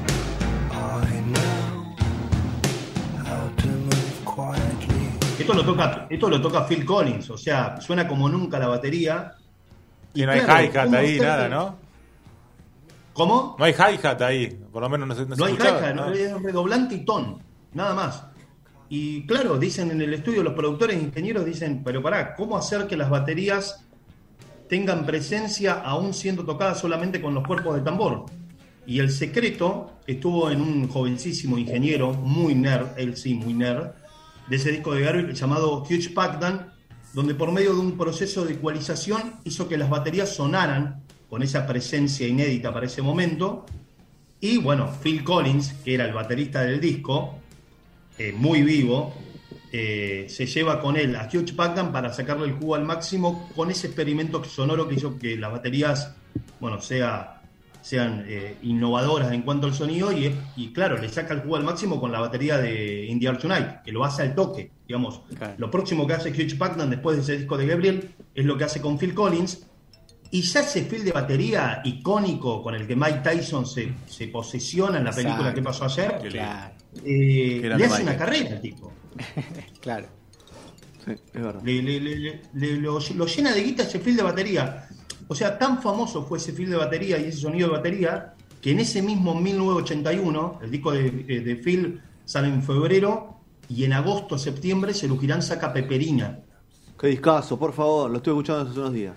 Esto 5.41 5.55
lo 5.55 5.65
toca, 5.65 6.07
esto 6.11 6.29
lo 6.29 6.41
toca 6.41 6.67
Phil 6.67 6.85
Collins, 6.85 7.31
o 7.31 7.39
sea, 7.39 7.81
suena 7.81 8.07
como 8.07 8.29
nunca 8.29 8.59
la 8.59 8.69
batería. 8.69 9.33
Y 10.15 10.25
no 10.25 10.33
hay 10.33 10.41
hi-hat 10.41 10.85
¿cómo 10.85 10.97
ahí, 10.97 11.19
nada, 11.19 11.49
¿no? 11.49 11.77
¿Cómo? 13.13 13.57
No 13.59 13.65
hay 13.65 13.73
hi-hat 13.73 14.21
ahí. 14.23 14.49
Por 14.73 14.83
lo 14.83 14.89
menos 14.89 15.09
no 15.09 15.15
se, 15.15 15.27
no 15.27 15.35
se 15.35 15.41
No 15.41 15.47
hay 15.47 15.55
hi-hat, 15.55 15.95
no, 15.95 16.13
es 16.13 16.43
redoblante 16.43 16.95
y 16.95 17.05
ton, 17.05 17.39
nada 17.73 17.95
más. 17.95 18.25
Y 18.89 19.25
claro, 19.27 19.57
dicen 19.57 19.91
en 19.93 20.03
el 20.03 20.13
estudio 20.13 20.43
los 20.43 20.55
productores 20.55 20.97
e 20.97 21.01
ingenieros 21.01 21.45
dicen, 21.45 21.83
pero 21.85 22.03
pará, 22.03 22.35
¿cómo 22.35 22.57
hacer 22.57 22.87
que 22.87 22.97
las 22.97 23.09
baterías 23.09 23.87
tengan 24.69 25.07
presencia 25.07 25.75
aún 25.75 26.13
siendo 26.13 26.45
tocadas 26.45 26.81
solamente 26.81 27.21
con 27.21 27.33
los 27.33 27.47
cuerpos 27.47 27.77
de 27.77 27.83
tambor? 27.83 28.27
Y 28.87 28.99
el 28.99 29.11
secreto 29.11 29.93
estuvo 30.09 30.51
en 30.51 30.61
un 30.61 30.89
jovencísimo 30.89 31.57
ingeniero, 31.57 32.13
muy 32.13 32.57
nerd, 32.57 32.89
él 32.97 33.17
sí, 33.17 33.35
muy 33.35 33.55
nerd, 33.55 33.93
de 34.51 34.57
ese 34.57 34.73
disco 34.73 34.93
de 34.93 35.03
Gabriel 35.03 35.33
llamado 35.33 35.85
Hugh 35.85 36.13
Packdan, 36.13 36.73
donde 37.15 37.37
por 37.37 37.53
medio 37.53 37.73
de 37.73 37.81
un 37.81 37.97
proceso 37.97 38.45
de 38.45 38.55
ecualización 38.55 39.37
hizo 39.45 39.69
que 39.69 39.79
las 39.79 39.89
baterías 39.89 40.35
sonaran 40.35 41.05
con 41.29 41.45
esa 41.45 41.67
presencia 41.69 42.27
inédita 42.27 42.75
para 42.75 42.87
ese 42.87 43.01
momento. 43.01 43.65
Y 44.41 44.59
bueno, 44.59 44.93
Phil 45.03 45.23
Collins, 45.23 45.75
que 45.85 45.95
era 45.95 46.05
el 46.05 46.13
baterista 46.13 46.63
del 46.63 46.81
disco, 46.81 47.39
eh, 48.19 48.33
muy 48.37 48.63
vivo, 48.63 49.15
eh, 49.73 50.27
se 50.29 50.47
lleva 50.47 50.81
con 50.81 50.97
él 50.97 51.15
a 51.15 51.29
Hugh 51.33 51.55
Packard 51.55 51.93
para 51.93 52.13
sacarle 52.13 52.47
el 52.47 52.55
jugo 52.55 52.75
al 52.75 52.85
máximo 52.85 53.49
con 53.55 53.71
ese 53.71 53.87
experimento 53.87 54.43
sonoro 54.43 54.89
que 54.89 54.97
hizo 54.97 55.17
que 55.17 55.37
las 55.37 55.53
baterías, 55.53 56.17
bueno, 56.59 56.81
sea, 56.81 57.40
sean 57.83 58.25
eh, 58.27 58.57
innovadoras 58.63 59.33
en 59.33 59.43
cuanto 59.43 59.67
al 59.67 59.75
sonido 59.75 60.13
y, 60.13 60.35
y 60.57 60.73
claro, 60.73 60.99
le 60.99 61.09
saca 61.09 61.35
el 61.35 61.41
jugo 61.41 61.57
al 61.57 61.65
máximo 61.65 62.01
con 62.01 62.13
la 62.13 62.21
batería 62.21 62.59
de 62.59 63.07
Indie 63.07 63.29
Art 63.29 63.41
Tonight, 63.41 63.83
que 63.85 63.93
lo 63.93 64.05
hace 64.05 64.23
al 64.23 64.35
toque, 64.35 64.71
digamos. 64.87 65.23
Lo 65.59 65.71
próximo 65.71 66.07
que 66.07 66.15
hace 66.15 66.31
Hugh 66.31 66.59
Packard 66.59 66.89
después 66.89 67.17
de 67.17 67.23
ese 67.23 67.37
disco 67.39 67.57
de 67.57 67.67
Gabriel 67.67 68.15
es 68.35 68.45
lo 68.45 68.57
que 68.59 68.65
hace 68.65 68.81
con 68.81 68.99
Phil 68.99 69.15
Collins, 69.15 69.67
y 70.33 70.43
ya 70.43 70.61
ese 70.61 70.85
feel 70.85 71.05
de 71.05 71.11
batería 71.13 71.81
icónico 71.85 72.63
con 72.63 72.75
el 72.77 72.87
que 72.87 72.95
Mike 72.95 73.21
Tyson 73.25 73.67
se, 73.67 73.93
se 74.07 74.29
posesiona 74.29 74.99
en 74.99 75.05
la 75.05 75.11
película 75.13 75.53
que 75.55 75.61
pasó 75.63 75.85
ayer, 75.87 76.19
Claro, 76.31 76.75
eh, 77.05 77.61
le 77.63 77.85
hace 77.95 78.03
una 78.03 78.17
carrera 78.17 78.51
al 78.51 78.61
tipo. 78.61 78.93
claro. 79.81 80.07
Sí, 81.05 81.13
es 81.13 81.33
verdad. 81.43 81.63
Le, 81.65 81.83
le- 81.83 82.01
le- 82.01 82.17
le- 82.17 82.41
le- 82.55 82.77
lo, 82.77 82.99
lo 83.17 83.27
llena 83.27 83.53
de 83.53 83.63
guita 83.63 83.83
ese 83.83 83.99
feel 84.01 84.17
de 84.17 84.23
batería. 84.23 84.87
O 85.31 85.35
sea, 85.37 85.57
tan 85.57 85.81
famoso 85.81 86.25
fue 86.25 86.39
ese 86.39 86.53
feel 86.53 86.71
de 86.71 86.77
batería 86.77 87.17
y 87.17 87.27
ese 87.27 87.39
sonido 87.39 87.69
de 87.69 87.75
batería 87.75 88.35
que 88.61 88.73
en 88.73 88.81
ese 88.81 89.01
mismo 89.01 89.33
1981, 89.33 90.59
el 90.61 90.71
disco 90.73 90.91
de, 90.91 91.07
eh, 91.29 91.41
de 91.41 91.55
Phil 91.55 92.01
sale 92.25 92.49
en 92.49 92.61
febrero 92.65 93.37
y 93.69 93.85
en 93.85 93.93
agosto, 93.93 94.37
septiembre, 94.37 94.93
Cerugirán 94.93 95.41
saca 95.41 95.73
Peperina. 95.73 96.41
Qué 97.01 97.07
discazo, 97.07 97.57
por 97.57 97.73
favor, 97.73 98.11
lo 98.11 98.17
estuve 98.17 98.35
escuchando 98.35 98.69
hace 98.69 98.81
unos 98.81 98.93
días. 98.93 99.17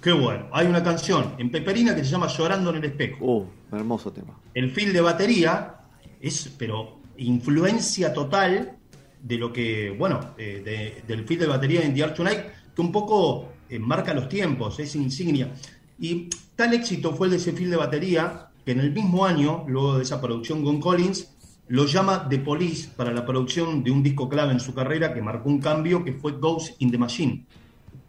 Qué 0.00 0.12
bueno. 0.12 0.46
Hay 0.52 0.66
una 0.66 0.82
canción 0.82 1.34
en 1.36 1.50
Peperina 1.50 1.94
que 1.94 2.02
se 2.02 2.10
llama 2.10 2.26
Llorando 2.26 2.70
en 2.70 2.76
el 2.76 2.84
espejo. 2.86 3.18
Uh, 3.24 3.46
hermoso 3.76 4.10
tema. 4.10 4.40
el 4.54 4.70
feel 4.70 4.94
de 4.94 5.02
batería 5.02 5.74
es, 6.18 6.50
pero 6.56 6.98
influencia 7.18 8.14
total 8.14 8.78
de 9.22 9.36
lo 9.36 9.52
que, 9.52 9.94
bueno, 9.98 10.18
eh, 10.38 10.62
de- 10.64 11.02
del 11.06 11.26
feel 11.26 11.40
de 11.40 11.46
batería 11.46 11.82
en 11.82 11.92
The 11.94 12.04
Art 12.04 12.16
Tonight, 12.16 12.40
que 12.74 12.80
un 12.80 12.90
poco 12.90 13.50
marca 13.78 14.12
los 14.14 14.28
tiempos, 14.28 14.78
es 14.80 14.94
insignia. 14.96 15.52
Y 15.98 16.28
tal 16.56 16.74
éxito 16.74 17.12
fue 17.14 17.26
el 17.26 17.32
de 17.32 17.36
ese 17.36 17.52
feel 17.52 17.70
de 17.70 17.76
batería 17.76 18.48
que 18.64 18.72
en 18.72 18.80
el 18.80 18.92
mismo 18.92 19.24
año, 19.24 19.64
luego 19.68 19.96
de 19.98 20.02
esa 20.02 20.20
producción 20.20 20.64
con 20.64 20.80
Collins, 20.80 21.30
lo 21.68 21.86
llama 21.86 22.26
The 22.28 22.38
Police 22.40 22.88
para 22.96 23.12
la 23.12 23.24
producción 23.24 23.84
de 23.84 23.90
un 23.92 24.02
disco 24.02 24.28
clave 24.28 24.52
en 24.52 24.60
su 24.60 24.74
carrera 24.74 25.14
que 25.14 25.22
marcó 25.22 25.48
un 25.48 25.60
cambio 25.60 26.04
que 26.04 26.12
fue 26.12 26.32
Ghost 26.32 26.80
in 26.82 26.90
the 26.90 26.98
Machine, 26.98 27.44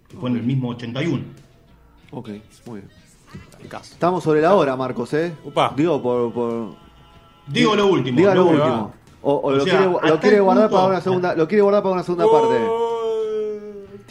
que 0.08 0.18
fue 0.18 0.30
en 0.32 0.38
el 0.38 0.44
mismo 0.44 0.70
81. 0.70 1.24
Ok, 2.12 2.30
muy 2.66 2.80
bien. 2.82 2.90
Estamos 3.82 4.24
sobre 4.24 4.42
la 4.42 4.56
hora, 4.56 4.76
Marcos, 4.76 5.14
¿eh? 5.14 5.34
Upa. 5.46 5.74
Digo, 5.78 6.02
por. 6.02 6.34
por... 6.34 6.76
Digo 7.48 7.76
lo 7.76 7.88
último. 7.88 8.18
Diga 8.18 8.34
lo 8.36 8.44
lo 8.46 8.50
último. 8.50 8.94
O, 9.22 9.34
o 9.36 9.48
O 9.48 9.52
lo, 9.52 9.64
sea, 9.64 9.74
quiere, 10.20 10.38
lo 10.38 10.44
guardar 10.46 10.66
punto- 10.70 10.76
para 10.78 10.88
una 10.90 11.02
segunda, 11.02 11.36
lo 11.36 11.48
quiere 11.48 11.62
guardar 11.62 11.84
para 11.84 11.94
una 11.94 12.04
segunda 12.04 12.26
parte. 12.30 12.68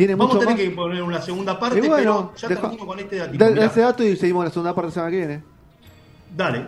Tiene 0.01 0.15
Vamos 0.15 0.35
a 0.37 0.39
tener 0.39 0.55
más. 0.55 0.63
que 0.65 0.71
poner 0.71 1.03
una 1.03 1.21
segunda 1.21 1.59
parte, 1.61 1.79
Y 1.79 1.89
bueno, 1.89 2.31
pero 2.33 2.37
ya 2.37 2.49
deja- 2.49 2.61
termino 2.63 2.87
con 2.87 2.99
este 3.01 3.17
datito. 3.17 3.45
Da- 3.45 3.51
Mirá. 3.51 3.67
ese 3.67 3.81
dato 3.83 4.03
y 4.03 4.17
seguimos 4.17 4.45
la 4.45 4.51
segunda 4.51 4.75
parte 4.75 4.87
la 4.89 4.93
semana 4.95 5.11
que 5.11 5.17
viene. 5.19 5.43
Dale. 6.35 6.67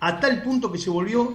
A 0.00 0.18
tal 0.18 0.42
punto 0.42 0.72
que 0.72 0.78
se 0.78 0.90
volvió 0.90 1.34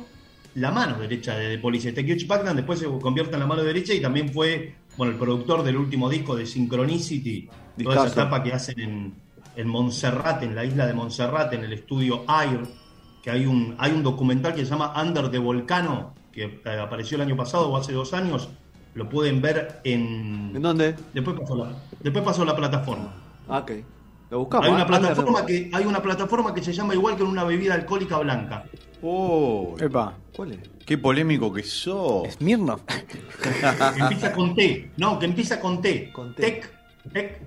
la 0.56 0.72
mano 0.72 1.00
derecha 1.00 1.38
de 1.38 1.56
The 1.56 1.62
Police. 1.62 1.90
Este 1.90 2.02
Hugh 2.02 2.28
Packard 2.28 2.56
después 2.58 2.80
se 2.80 2.88
convierte 3.00 3.36
en 3.36 3.40
la 3.40 3.48
mano 3.48 3.64
derecha 3.64 3.94
y 3.94 4.02
también 4.02 4.34
fue 4.34 4.76
bueno, 4.98 5.14
el 5.14 5.18
productor 5.20 5.64
del 5.64 5.78
último 5.78 6.10
disco 6.10 6.36
de 6.36 6.46
Synchronicity. 6.46 7.44
Toda 7.48 7.58
Discazo. 7.78 8.06
esa 8.08 8.22
etapa 8.22 8.44
que 8.44 8.52
hacen 8.54 8.80
en, 8.82 9.14
en 9.56 9.68
Montserrat, 9.70 10.44
en 10.44 10.56
la 10.56 10.66
isla 10.66 10.86
de 10.88 10.94
Montserrat, 10.94 11.54
en 11.54 11.64
el 11.64 11.72
estudio 11.72 12.26
Air. 12.28 12.64
Que 13.24 13.32
hay 13.32 13.46
un, 13.46 13.76
hay 13.78 13.92
un 13.94 14.04
documental 14.04 14.54
que 14.54 14.66
se 14.66 14.72
llama 14.72 14.94
Under 15.02 15.30
the 15.32 15.38
Volcano, 15.40 16.14
que 16.34 16.62
eh, 16.66 16.80
apareció 16.82 17.16
el 17.16 17.22
año 17.22 17.38
pasado 17.38 17.70
o 17.70 17.78
hace 17.78 17.94
dos 17.94 18.14
años. 18.14 18.50
Lo 19.00 19.08
pueden 19.08 19.42
ver 19.42 19.80
en. 19.86 20.52
¿En 20.54 20.62
dónde? 20.62 20.94
Después 21.14 21.40
pasó 21.40 21.56
la, 21.56 21.72
después 22.02 22.22
pasó 22.22 22.44
la 22.44 22.54
plataforma. 22.54 23.14
Ah, 23.48 23.60
ok. 23.60 23.72
Lo 24.30 24.40
buscamos. 24.40 24.68
Hay 24.68 24.74
una 24.74 24.84
¿eh? 24.84 24.88
plataforma 24.88 25.46
que 25.46 25.72
hay 25.74 25.86
una 25.86 26.02
plataforma 26.02 26.54
que 26.54 26.62
se 26.62 26.74
llama 26.74 26.94
igual 26.96 27.16
que 27.16 27.24
una 27.24 27.46
bebida 27.46 27.76
alcohólica 27.76 28.18
blanca. 28.18 28.66
Oh, 29.02 29.78
Epa, 29.80 30.18
¿Cuál 30.36 30.52
es? 30.52 30.60
qué 30.86 30.98
polémico 30.98 31.54
que 31.54 31.64
sos. 31.64 32.30
Smirnoff. 32.34 32.82
Que 32.84 34.00
empieza 34.02 34.34
con 34.34 34.54
T. 34.54 34.92
No, 34.98 35.18
que 35.18 35.28
empieza 35.28 35.62
con 35.62 35.82
T. 35.82 36.12
Con 36.12 36.36
T. 36.36 36.42
Tec. 36.42 36.74
Tec. 37.14 37.42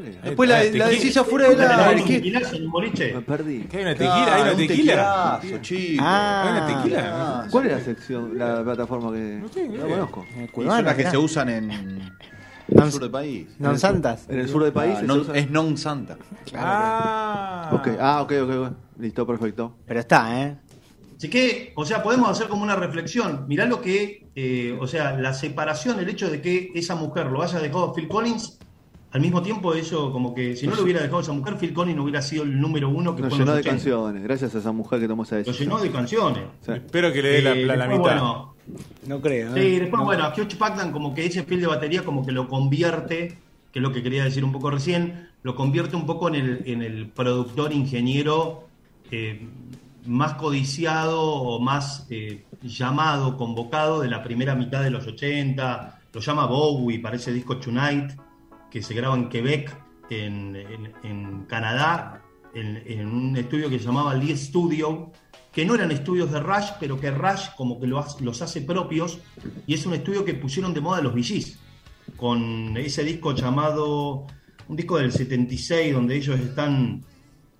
Después 0.00 0.48
la, 0.48 0.62
la 0.64 0.88
decís 0.88 1.16
afuera 1.16 1.48
¿Nunca 1.48 1.68
te 1.68 1.82
aire. 1.82 2.00
un 2.02 2.06
¿qué? 2.08 2.14
tequilazo 2.16 2.56
en 2.56 2.64
un 2.66 2.70
boliche? 2.72 3.12
Me 3.14 3.20
perdí. 3.22 3.60
¿Qué 3.70 3.76
hay 3.78 3.82
una 3.82 3.92
tequila? 3.94 4.34
¿Hay 4.34 4.42
una 4.42 4.50
un 4.52 4.56
tequila? 4.56 4.94
Ah. 4.98 5.40
¿Hay 5.42 6.50
una 6.52 6.66
tequila? 6.66 7.46
¿Cuál 7.50 7.66
es 7.66 7.72
la 7.72 7.80
sección, 7.80 8.38
la 8.38 8.62
plataforma 8.64 9.12
que 9.12 9.42
sé, 9.52 9.68
no 9.68 9.86
conozco? 9.86 10.26
Eh, 10.36 10.48
son 10.54 10.84
las 10.84 10.94
que 10.96 11.10
se 11.10 11.18
usan 11.18 11.48
en, 11.48 11.70
En 11.70 12.76
Non- 12.78 12.86
el 12.86 12.92
sur 12.92 13.02
del 13.02 13.10
país. 13.10 13.46
Non 13.58 13.76
santas. 13.76 14.24
En 14.30 14.38
el 14.38 14.48
sur 14.48 14.62
del 14.62 14.72
país 14.72 14.96
Ah, 14.96 15.02
non- 15.04 15.26
es 15.34 15.50
non 15.50 15.76
santa. 15.76 16.16
Ah. 16.56 17.68
Ok, 17.72 17.88
ah, 18.00 18.22
ok, 18.22 18.32
ok, 18.42 18.50
ok. 18.50 18.72
Listo, 18.98 19.26
perfecto. 19.26 19.76
Pero 19.84 20.00
está, 20.00 20.40
¿eh? 20.40 20.56
Así 21.18 21.28
que, 21.28 21.72
o 21.76 21.84
sea, 21.84 22.02
podemos 22.02 22.30
hacer 22.30 22.48
como 22.48 22.62
una 22.62 22.74
reflexión. 22.76 23.44
Mirá 23.46 23.66
lo 23.66 23.80
que, 23.82 24.26
eh, 24.34 24.78
o 24.80 24.86
sea, 24.86 25.12
la 25.18 25.34
separación, 25.34 25.98
el 26.00 26.08
hecho 26.08 26.30
de 26.30 26.40
que 26.40 26.70
esa 26.74 26.94
mujer 26.94 27.26
lo 27.26 27.42
haya 27.42 27.58
dejado 27.60 27.90
a 27.90 27.94
Phil 27.94 28.08
Collins, 28.08 28.58
al 29.12 29.20
mismo 29.20 29.42
tiempo 29.42 29.74
eso 29.74 30.10
como 30.10 30.34
que 30.34 30.56
si 30.56 30.66
no 30.66 30.74
lo 30.74 30.82
hubiera 30.82 31.00
dejado 31.00 31.18
a 31.18 31.22
esa 31.22 31.32
mujer, 31.32 31.56
Phil 31.58 31.72
Collins 31.74 31.96
no 31.96 32.02
hubiera 32.04 32.22
sido 32.22 32.44
el 32.44 32.58
número 32.60 32.88
uno 32.88 33.14
que 33.14 33.22
Nos 33.22 33.30
fue 33.30 33.38
llenó 33.40 33.52
de 33.52 33.60
80. 33.60 33.70
canciones, 33.76 34.22
gracias 34.22 34.54
a 34.54 34.58
esa 34.58 34.72
mujer 34.72 35.00
que 35.00 35.08
tomó 35.08 35.22
esa 35.24 35.34
Lo 35.36 35.44
decisión. 35.44 35.68
llenó 35.68 35.80
de 35.82 35.90
canciones. 35.90 36.44
Sí. 36.64 36.72
Espero 36.72 37.12
que 37.12 37.22
le 37.22 37.28
dé 37.28 37.42
la, 37.42 37.52
Eh, 37.52 37.66
la- 37.66 37.76
la 37.76 37.86
después, 37.88 38.12
mitad. 38.14 38.22
bueno, 38.22 38.54
No 39.06 39.20
creo. 39.20 39.52
Sí, 39.54 39.60
¿eh? 39.60 39.80
después, 39.80 40.00
No. 40.00 40.04
bueno, 40.04 40.24
a 40.24 40.28
Hugh 40.28 40.48
Jackman 40.48 40.92
como 40.92 41.14
que 41.14 41.26
ese 41.26 41.42
feel 41.42 41.60
de 41.60 41.66
batería 41.66 42.04
como 42.04 42.24
que 42.24 42.32
lo 42.32 42.48
convierte, 42.48 43.36
que 43.72 43.78
es 43.78 43.82
lo 43.82 43.92
que 43.92 44.02
quería 44.02 44.24
decir 44.24 44.44
un 44.44 44.52
poco 44.52 44.70
recién, 44.70 45.28
lo 45.42 45.54
convierte 45.56 45.96
un 45.96 46.06
poco 46.06 46.28
en 46.28 46.34
el, 46.36 46.62
en 46.66 46.82
el 46.82 47.08
productor 47.08 47.72
ingeniero 47.72 48.68
eh, 49.10 49.46
más 50.06 50.34
codiciado 50.34 51.20
o 51.20 51.60
más 51.60 52.06
eh, 52.10 52.44
llamado, 52.62 53.36
convocado 53.36 54.00
de 54.00 54.08
la 54.08 54.22
primera 54.22 54.54
mitad 54.54 54.82
de 54.82 54.90
los 54.90 55.06
80. 55.06 55.98
Lo 56.12 56.20
llama 56.20 56.46
Bowie 56.46 56.98
para 57.00 57.16
ese 57.16 57.32
disco 57.32 57.56
Tonight, 57.58 58.12
que 58.72 58.82
se 58.82 58.94
graba 58.94 59.14
en 59.16 59.28
Quebec, 59.28 59.76
en, 60.10 60.56
en- 60.56 60.92
en 61.02 61.44
Canadá, 61.46 62.22
en, 62.54 62.82
en 62.86 63.06
un 63.06 63.36
estudio 63.36 63.68
que 63.70 63.78
se 63.78 63.84
llamaba 63.86 64.14
Lee 64.14 64.36
Studio, 64.36 65.12
que 65.52 65.64
no 65.66 65.74
eran 65.74 65.90
estudios 65.90 66.32
de 66.32 66.40
Rush, 66.40 66.70
pero 66.80 66.98
que 66.98 67.10
Rush 67.10 67.48
como 67.56 67.78
que 67.78 67.86
lo 67.86 67.98
hace- 67.98 68.24
los 68.24 68.40
hace 68.42 68.62
propios, 68.62 69.18
y 69.66 69.74
es 69.74 69.84
un 69.86 69.94
estudio 69.94 70.24
que 70.24 70.34
pusieron 70.34 70.72
de 70.74 70.80
moda 70.80 71.00
los 71.02 71.14
VGs, 71.14 71.58
con 72.16 72.76
ese 72.76 73.04
disco 73.04 73.34
llamado, 73.34 74.26
un 74.68 74.76
disco 74.76 74.96
del 74.98 75.12
76, 75.12 75.92
donde 75.92 76.16
ellos 76.16 76.38
están, 76.40 77.04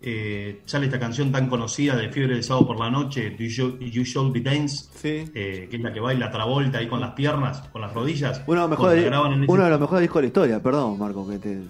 eh, 0.02 0.60
sale 0.64 0.86
esta 0.86 0.98
canción 0.98 1.30
tan 1.30 1.48
conocida 1.48 1.94
de 1.96 2.08
Fiebre 2.10 2.34
de 2.36 2.42
Sábado 2.42 2.66
por 2.66 2.78
la 2.80 2.90
Noche, 2.90 3.30
Do 3.30 3.44
You 3.44 3.78
You 3.78 4.02
Should 4.02 4.32
Be 4.32 4.40
Dance, 4.40 4.86
Sí. 4.94 5.30
eh, 5.34 5.68
que 5.70 5.76
es 5.76 5.82
la 5.82 5.92
que 5.92 6.00
baila 6.00 6.30
Travolta 6.30 6.78
ahí 6.78 6.88
con 6.88 7.00
las 7.00 7.12
piernas, 7.12 7.60
con 7.72 7.80
las 7.82 7.92
rodillas. 7.94 8.42
Uno 8.46 8.66
de, 8.68 9.06
en 9.06 9.12
ese- 9.44 9.52
uno 9.52 9.64
de 9.64 9.70
los 9.70 9.80
mejores 9.80 10.00
discos 10.02 10.16
de 10.16 10.22
la 10.22 10.26
historia, 10.26 10.62
perdón, 10.62 10.98
Marco. 10.98 11.28
Que 11.28 11.38
te, 11.38 11.54
Sí, 11.54 11.62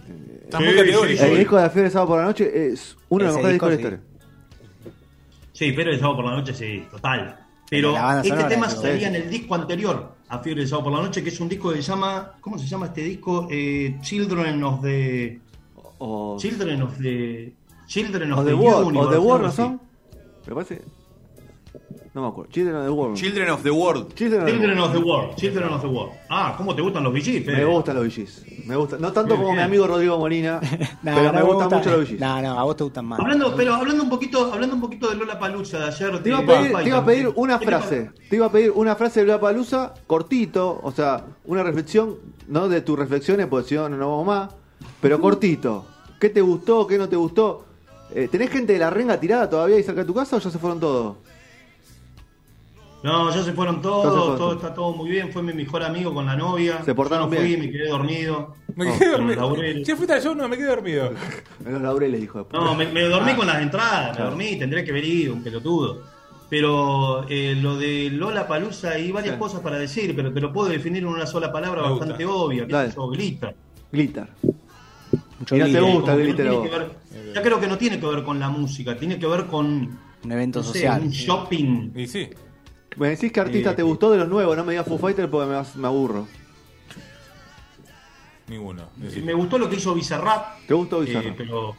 sí, 0.59 0.79
el 1.09 1.19
sí. 1.19 1.37
disco 1.37 1.57
de 1.57 1.63
la 1.63 1.71
fiebre 1.71 1.89
de 1.89 1.91
sábado 1.91 2.09
por 2.09 2.19
la 2.21 2.25
noche 2.25 2.67
es 2.73 2.97
uno 3.09 3.25
de 3.25 3.27
los 3.29 3.37
mejores 3.37 3.53
disco, 3.55 3.69
discos 3.69 3.69
de 3.71 3.75
la 3.91 3.97
historia. 3.97 4.13
Sí, 5.53 5.67
Fiebre 5.73 5.93
de 5.93 5.99
Sábado 5.99 6.17
por 6.17 6.25
la 6.25 6.31
Noche, 6.33 6.55
sí, 6.55 6.85
total. 6.91 7.39
Pero 7.71 7.95
este 8.17 8.29
sonora, 8.31 8.49
tema 8.49 8.69
salía 8.69 9.09
en 9.09 9.15
el 9.17 9.31
disco 9.31 9.55
anterior 9.55 10.15
a 10.29 10.39
Fiebre 10.41 10.63
de 10.63 10.69
Sábado 10.69 10.85
por 10.91 10.93
la 10.99 11.03
Noche, 11.05 11.23
que 11.23 11.29
es 11.29 11.41
un 11.41 11.49
disco 11.49 11.71
que 11.71 11.77
se 11.77 11.83
llama, 11.91 12.33
¿cómo 12.41 12.59
se 12.59 12.67
llama 12.67 12.87
este 12.87 13.03
disco? 13.03 13.47
Eh, 13.51 13.97
Children 14.01 14.63
of 14.65 14.83
the... 14.83 15.41
Children 16.39 16.83
of 16.83 16.99
the... 16.99 17.53
Children 17.93 18.33
of, 18.33 18.45
the, 18.45 18.51
The 18.51 18.55
World, 18.55 18.85
o 18.85 18.89
Universe, 18.89 19.11
The 19.13 19.19
World, 19.19 19.45
¿no 19.47 19.53
son? 19.53 19.81
Me 20.47 20.55
parece. 20.55 20.83
No 22.15 22.21
me 22.23 22.29
acuerdo. 22.29 22.51
Children 22.53 22.77
of 22.77 22.85
the 22.85 22.91
World. 22.91 23.17
Children 23.17 23.49
of 23.51 23.63
the 23.63 23.71
World. 23.71 24.15
Children 24.15 24.41
of 24.43 24.47
the 24.47 24.53
Children 24.53 24.79
World. 24.79 24.87
of 24.87 24.93
the 24.93 24.99
World, 25.09 25.37
Children 25.37 25.73
of 25.73 25.81
the 25.81 25.87
World. 25.89 26.13
Ah, 26.29 26.55
¿cómo 26.59 26.75
te 26.75 26.83
gustan 26.83 27.05
los 27.05 27.13
VGs? 27.15 27.47
Me 27.47 27.65
gustan 27.65 27.97
los 27.97 28.05
VGs. 28.07 28.67
Me 28.67 28.77
gusta. 28.77 28.99
No 28.99 29.13
tanto 29.13 29.35
Bien, 29.35 29.43
como 29.43 29.57
mi 29.57 29.63
amigo 29.63 29.87
Rodrigo 29.87 30.19
Molina, 30.19 30.61
No, 31.03 31.15
pero 31.15 31.23
no 31.23 31.33
me 31.33 31.43
gustan 31.43 31.69
gusta- 31.71 31.77
mucho 31.79 31.91
los 31.91 32.01
VGs. 32.11 32.21
No, 32.21 32.43
no, 32.43 32.59
a 32.59 32.65
vos 32.65 32.77
te 32.77 32.85
gustan 32.85 33.07
más. 33.07 33.19
Hablando, 33.21 33.55
pero 33.57 33.75
hablando 33.75 34.03
un 34.05 34.11
poquito, 34.11 34.53
hablando 34.53 34.75
un 34.75 34.81
poquito 34.83 35.09
de 35.09 35.17
Lola 35.17 35.39
Palusa 35.39 35.79
de 35.79 35.85
ayer. 35.87 36.23
Te 36.23 36.29
iba, 36.29 36.39
a 36.39 36.41
de 36.43 36.47
pedir, 36.47 36.77
te 36.77 36.89
iba 36.89 36.99
a 36.99 37.05
pedir 37.07 37.27
¿qué- 37.29 37.33
una 37.37 37.59
frase. 37.59 38.11
Te 38.29 38.37
iba 38.37 38.47
a 38.47 38.53
pedir 38.53 38.71
una 38.73 38.95
frase 38.95 39.21
de 39.21 39.27
la 39.27 39.41
palusa 39.41 39.95
cortito, 40.07 40.81
o 40.83 40.93
sea, 40.93 41.25
una 41.47 41.63
reflexión, 41.63 42.17
no 42.49 42.69
de 42.69 42.83
tus 42.83 42.99
reflexiones, 42.99 43.47
porque 43.47 43.69
si 43.71 43.75
no, 43.75 43.89
no 43.89 43.97
vamos 43.99 44.27
más, 44.27 44.55
pero 45.01 45.19
cortito. 45.21 45.87
¿Qué 46.21 46.29
te 46.29 46.43
gustó? 46.43 46.87
¿Qué 46.87 46.99
no 46.99 47.09
te 47.09 47.17
gustó? 47.17 47.65
Eh, 48.15 48.29
¿Tenés 48.31 48.51
gente 48.51 48.73
de 48.75 48.79
la 48.79 48.91
renga 48.91 49.19
tirada 49.19 49.49
todavía 49.49 49.77
ahí 49.77 49.83
cerca 49.83 50.03
de 50.03 50.07
tu 50.07 50.15
casa 50.15 50.37
o 50.37 50.39
ya 50.39 50.51
se 50.51 50.59
fueron 50.59 50.79
todos? 50.81 51.17
No, 53.03 53.35
ya 53.35 53.43
se 53.43 53.53
fueron 53.53 53.83
todos, 53.83 54.39
todo 54.39 54.53
está 54.53 54.73
todo 54.73 54.93
muy 54.93 55.11
bien. 55.11 55.33
Fue 55.33 55.43
mi 55.43 55.53
mejor 55.53 55.83
amigo 55.83 56.15
con 56.15 56.25
la 56.25 56.37
novia. 56.37 56.85
Se 56.85 56.95
portaron 56.95 57.29
Yo 57.29 57.35
no 57.35 57.41
fui, 57.41 57.49
bien. 57.49 57.61
me 57.61 57.71
quedé 57.73 57.89
dormido. 57.89 58.55
Me 58.77 58.89
Oh, 58.89 58.93
quedé 58.99 59.11
con 59.11 59.21
dormido. 59.23 59.41
los 59.41 59.51
laureles. 59.51 59.89
¿Ya 59.89 59.97
fuiste 59.97 60.15
al 60.15 60.23
show? 60.23 60.35
No, 60.37 60.49
me 60.49 60.57
quedé 60.57 60.69
dormido. 60.69 61.11
En 61.67 61.73
los 61.73 61.83
laureles, 61.83 62.21
dijo 62.21 62.39
después. 62.39 62.63
No, 62.63 62.75
me, 62.77 62.87
me 62.87 63.03
dormí 63.03 63.33
Ah. 63.33 63.37
con 63.37 63.47
las 63.49 63.61
entradas, 63.61 64.11
me 64.11 64.15
Claro. 64.17 64.31
dormí, 64.31 64.57
tendré 64.57 64.85
que 64.85 64.91
haber 64.93 65.05
ido, 65.05 65.35
un 65.35 65.43
pelotudo. 65.43 66.03
Pero 66.49 67.27
eh, 67.29 67.57
lo 67.61 67.77
de 67.77 68.09
Lola 68.13 68.47
Palusa 68.47 68.91
hay 68.91 69.11
varias 69.11 69.35
Sí. 69.35 69.39
cosas 69.41 69.61
para 69.63 69.79
decir, 69.79 70.15
pero 70.15 70.33
te 70.33 70.41
lo 70.41 70.53
puedo 70.53 70.69
definir 70.69 71.03
en 71.03 71.09
una 71.09 71.27
sola 71.27 71.51
palabra 71.51 71.83
Me 71.83 71.91
bastante 71.91 72.25
gusta. 72.25 72.41
obvia, 72.41 72.67
que 72.67 72.73
Dale. 72.73 72.87
es 72.89 72.93
eso, 72.93 73.09
glitter. 73.09 73.57
Glitter. 73.91 74.29
Mucho 75.43 75.55
te 75.57 75.81
gusta 75.81 76.13
no 76.13 76.17
tiene 76.19 76.35
que 76.37 76.43
ver- 76.43 77.43
creo 77.43 77.61
que 77.61 77.67
no 77.67 77.79
tiene 77.79 77.99
que 78.01 78.07
ver 78.07 78.23
con 78.25 78.39
la 78.39 78.49
música, 78.49 78.97
tiene 78.97 79.19
que 79.19 79.27
ver 79.27 79.47
con 79.47 79.99
Un 80.25 80.33
evento 80.33 80.61
no 80.61 80.65
sé, 80.65 80.73
social. 80.73 81.03
un 81.03 81.11
shopping. 81.11 81.93
Y 81.97 82.07
sí. 82.07 82.29
Me 82.97 83.09
decís 83.11 83.33
que 83.33 83.41
artista 83.41 83.71
Eh, 83.73 83.75
te 83.75 83.83
gustó 83.83 84.11
de 84.11 84.19
los 84.19 84.29
nuevos, 84.29 84.57
no 84.57 84.65
me 84.65 84.73
digas 84.73 84.87
Foo 84.87 84.99
Fighter 84.99 85.29
porque 85.31 85.51
me, 85.51 85.81
me 85.81 85.87
aburro. 85.89 86.27
Ninguno. 88.49 88.89
Me 89.25 89.33
gustó 89.35 89.59
lo 89.59 89.69
que 89.71 89.77
hizo 89.77 89.95
Bizarrap, 89.95 90.67
¿Te 90.67 90.75
gustó 90.75 91.03
eh, 91.03 91.07
Bizarrap? 91.07 91.37
pero. 91.37 91.75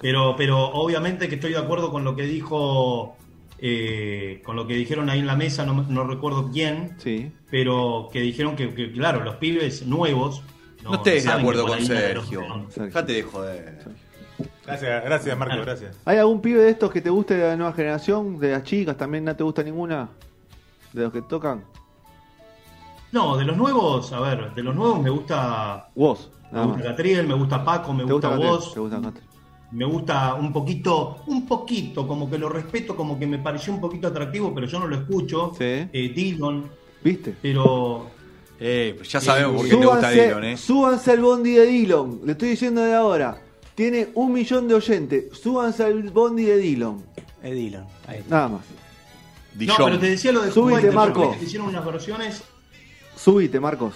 Pero, 0.00 0.34
pero 0.36 0.58
obviamente 0.70 1.28
que 1.28 1.34
estoy 1.34 1.50
de 1.52 1.58
acuerdo 1.58 1.90
con 1.90 2.04
lo 2.04 2.14
que 2.14 2.22
dijo, 2.22 3.16
eh, 3.58 4.40
con 4.44 4.54
lo 4.54 4.66
que 4.68 4.74
dijeron 4.74 5.10
ahí 5.10 5.18
en 5.18 5.26
la 5.26 5.34
mesa, 5.34 5.66
no, 5.66 5.82
no 5.82 6.04
recuerdo 6.04 6.50
quién, 6.52 6.94
Sí. 6.98 7.32
pero 7.50 8.08
que 8.12 8.20
dijeron 8.20 8.54
que, 8.54 8.72
que, 8.74 8.92
claro, 8.92 9.24
los 9.24 9.36
pibes 9.36 9.84
nuevos. 9.86 10.42
No, 10.82 10.94
estés 10.94 11.24
de 11.24 11.32
acuerdo 11.32 11.66
con 11.66 11.80
Sergio. 11.84 12.42
Dejate 12.76 13.12
de 13.12 13.22
joder. 13.22 13.84
Gracias, 14.66 15.04
gracias, 15.04 15.38
Marco, 15.38 15.56
gracias. 15.62 15.98
¿Hay 16.04 16.18
algún 16.18 16.40
pibe 16.40 16.62
de 16.62 16.70
estos 16.70 16.90
que 16.90 17.00
te 17.00 17.10
guste 17.10 17.34
de 17.34 17.48
la 17.48 17.56
nueva 17.56 17.72
generación? 17.72 18.38
¿De 18.38 18.52
las 18.52 18.62
chicas 18.64 18.96
también 18.96 19.24
no 19.24 19.34
te 19.36 19.42
gusta 19.44 19.62
ninguna? 19.62 20.08
¿De 20.92 21.02
los 21.02 21.12
que 21.12 21.22
tocan? 21.22 21.64
No, 23.12 23.36
de 23.36 23.44
los 23.44 23.56
nuevos, 23.56 24.12
a 24.12 24.20
ver, 24.20 24.54
de 24.54 24.62
los 24.62 24.74
nuevos 24.74 25.00
me 25.00 25.10
gusta, 25.10 25.88
Vos, 25.94 26.30
me 26.50 26.64
gusta. 26.64 26.82
Catriel, 26.82 27.26
me 27.26 27.34
gusta 27.34 27.62
Paco, 27.64 27.92
me 27.92 28.04
¿Te 28.04 28.12
gusta, 28.12 28.28
gusta 28.28 28.46
vos, 28.50 28.74
¿Te 28.74 28.80
gusta 28.80 29.00
Catriel? 29.02 29.28
me 29.72 29.84
gusta 29.84 30.34
un 30.34 30.52
poquito, 30.52 31.22
un 31.26 31.46
poquito, 31.46 32.06
como 32.08 32.30
que 32.30 32.38
lo 32.38 32.48
respeto, 32.48 32.96
como 32.96 33.18
que 33.18 33.26
me 33.26 33.38
pareció 33.38 33.72
un 33.72 33.80
poquito 33.80 34.08
atractivo, 34.08 34.54
pero 34.54 34.66
yo 34.66 34.78
no 34.80 34.86
lo 34.86 34.96
escucho. 34.96 35.52
Sí. 35.56 35.64
Eh, 35.92 36.12
Dillon, 36.14 36.70
¿Viste? 37.04 37.34
pero 37.42 38.06
Eh, 38.64 38.94
pues 38.96 39.08
ya 39.10 39.20
sabemos 39.20 39.56
por 39.56 39.64
qué 39.64 39.70
te 39.70 39.76
gusta 39.76 39.90
Súbanse, 39.96 40.22
Dillon, 40.22 40.44
eh. 40.44 40.56
súbanse 40.56 41.10
al 41.10 41.20
bondi 41.20 41.50
de 41.50 41.66
Dillon. 41.66 42.20
Le 42.24 42.32
estoy 42.32 42.50
diciendo 42.50 42.80
de 42.80 42.94
ahora. 42.94 43.42
Tiene 43.74 44.10
un 44.14 44.32
millón 44.32 44.68
de 44.68 44.74
oyentes. 44.74 45.36
Súbanse 45.36 45.82
al 45.82 46.00
bondi 46.10 46.44
de 46.44 46.58
Dillon. 46.58 47.04
Es 47.42 47.54
Dylan. 47.54 47.84
Ahí 48.06 48.18
está. 48.18 48.36
Nada 48.36 48.48
más. 48.50 48.60
Dillon. 49.54 49.76
No, 49.76 49.84
pero 49.86 49.98
te 49.98 50.10
decía 50.10 50.30
lo 50.30 50.42
de 50.42 50.52
Subite, 50.52 50.60
Foo 50.60 50.70
Fighters, 50.70 50.94
Marco. 50.94 51.20
¿viste 51.22 51.38
que 51.38 51.44
hicieron 51.44 51.68
unas 51.70 51.84
versiones. 51.84 52.44
Subite, 53.16 53.58
Marcos. 53.58 53.94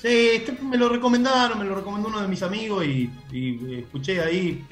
Sí, 0.00 0.28
este 0.34 0.52
me 0.62 0.76
lo 0.76 0.88
recomendaron, 0.88 1.58
me 1.58 1.64
lo 1.64 1.74
recomendó 1.74 2.10
uno 2.10 2.20
de 2.20 2.28
mis 2.28 2.44
amigos 2.44 2.84
y, 2.86 3.10
y 3.32 3.80
escuché 3.80 4.20
ahí. 4.20 4.64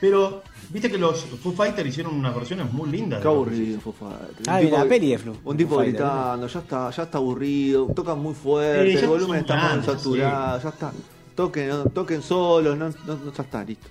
Pero, 0.00 0.42
viste 0.70 0.90
que 0.90 0.98
los 0.98 1.24
Foo 1.24 1.52
Fighters 1.52 1.88
hicieron 1.88 2.14
unas 2.14 2.34
versiones 2.34 2.70
muy 2.72 2.90
lindas. 2.90 3.20
Qué 3.22 3.28
aburrido, 3.28 3.80
Foo 3.80 3.92
Fighters. 3.92 4.46
Ah, 4.48 4.60
tipo 4.60 4.76
la 4.76 4.84
peli 4.84 5.10
de 5.10 5.18
Flu. 5.18 5.36
Un 5.44 5.56
tipo 5.56 5.76
gritando, 5.78 6.46
ya 6.46 6.58
está, 6.60 6.90
ya 6.90 7.02
está 7.04 7.18
aburrido, 7.18 7.86
tocan 7.94 8.18
muy 8.18 8.34
fuerte, 8.34 8.92
el 9.00 9.06
volumen 9.06 9.40
está 9.40 9.74
muy 9.74 9.84
saturado, 9.84 10.60
ya 10.62 10.68
está. 10.68 10.92
Toquen, 11.34 11.70
toquen 11.94 12.22
solos, 12.22 12.76
no, 12.78 12.88
no, 12.88 12.94
no, 13.24 13.32
ya 13.32 13.42
está, 13.42 13.62
listo. 13.64 13.86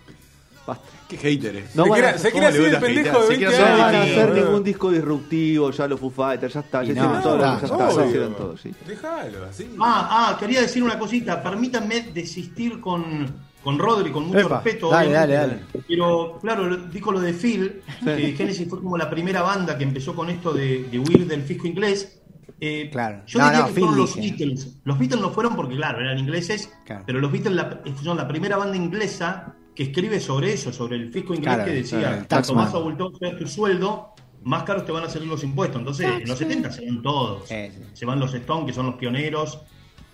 Basta. 0.66 0.84
Qué 1.08 1.16
hater 1.18 1.56
es. 1.58 1.76
No 1.76 1.84
se 1.86 1.92
quiere, 1.92 2.08
a- 2.08 2.18
se 2.18 2.32
quiere 2.32 2.32
¿cómo 2.32 2.42
le 2.42 2.48
así 2.48 2.58
el 2.58 2.64
gusta 2.72 2.80
pendejo 2.88 3.20
de 3.20 3.24
Se 3.24 3.30
20 3.30 3.46
quiere 3.46 3.58
No 3.60 3.64
hacer 3.66 3.78
van 3.80 3.96
a 3.96 4.02
años. 4.02 4.18
hacer 4.18 4.34
ningún 4.46 4.64
disco 4.64 4.92
disruptivo, 4.92 5.70
ya 5.72 5.88
los 5.88 6.00
Foo 6.00 6.10
Fighters, 6.10 6.54
ya 6.56 6.60
está, 6.62 6.82
ya 6.82 6.88
Y 6.88 6.92
hicieron 6.94 7.14
no, 7.14 7.22
todo, 7.22 7.40
ya 7.40 7.56
está, 7.64 7.90
ya 7.92 8.06
hicieron 8.08 8.34
todo, 8.36 8.58
sí. 8.58 8.72
Déjalo, 8.88 9.46
así. 9.46 9.76
Ah, 9.80 10.30
ah, 10.34 10.38
quería 10.40 10.62
decir 10.62 10.82
una 10.82 10.98
cosita. 10.98 11.44
Permítanme 11.44 12.02
desistir 12.12 12.80
con, 12.82 13.32
con 13.66 13.78
Rodri, 13.80 14.12
con 14.12 14.28
mucho 14.28 14.40
Epa, 14.40 14.62
respeto. 14.62 14.90
dale, 14.92 15.08
obviamente. 15.10 15.36
dale, 15.74 15.84
Pero, 15.88 16.38
claro, 16.42 16.78
dijo 16.78 17.12
lo 17.12 17.20
de 17.20 17.34
Phil, 17.34 17.82
que 18.06 18.34
Genesis 18.38 18.70
fue 18.70 18.80
como 18.80 18.96
la 18.98 19.10
primera 19.10 19.42
banda 19.42 19.78
que 19.78 19.84
empezó 19.84 20.16
con 20.16 20.30
esto 20.30 20.54
de, 20.54 20.84
de 20.84 21.00
huir 21.00 21.28
del 21.28 21.42
fisco 21.42 21.68
inglés. 21.68 22.22
Eh, 22.62 22.88
Claro. 22.92 23.24
Yo 23.26 23.40
No, 23.40 23.46
diría 23.46 23.60
no, 23.62 23.66
que 23.68 23.74
Phil 23.74 23.84
fueron 23.84 23.98
los. 24.00 24.16
Beatles. 24.16 24.78
Los 24.86 24.98
Beatles 25.00 25.20
no 25.22 25.32
fueron 25.32 25.56
porque, 25.58 25.76
claro, 25.76 26.00
eran 26.00 26.18
ingleses, 26.18 26.72
Claro. 26.86 27.04
pero 27.06 27.20
los 27.20 27.32
Beatles 27.32 27.54
la- 27.56 27.82
son 28.02 28.16
la 28.16 28.28
primera 28.28 28.56
banda 28.56 28.78
inglesa 28.78 29.56
que 29.76 29.84
escribe 29.84 30.20
sobre 30.22 30.54
eso, 30.54 30.72
sobre 30.72 30.96
el 30.96 31.12
fisco 31.12 31.34
inglés 31.34 31.56
Claro, 31.56 31.66
que 31.66 31.76
decía, 31.78 32.26
cuanto 32.30 32.54
más 32.56 32.74
abultado 32.74 33.12
sea 33.20 33.38
tu 33.38 33.46
sueldo, 33.48 34.14
más 34.44 34.64
caros 34.64 34.86
te 34.86 34.92
van 34.94 35.04
a 35.04 35.10
salir 35.10 35.28
los 35.28 35.44
impuestos. 35.44 35.80
Entonces, 35.80 36.06
en 36.22 36.28
los 36.30 36.38
70 36.38 36.72
se 36.72 36.86
van 36.86 37.02
todos. 37.02 37.48
Sí, 37.50 37.56
sí. 37.72 37.82
Se 37.94 38.06
van 38.06 38.20
los 38.20 38.34
Stones, 38.34 38.68
que 38.68 38.74
son 38.74 38.86
los 38.86 38.96
pioneros, 38.96 39.60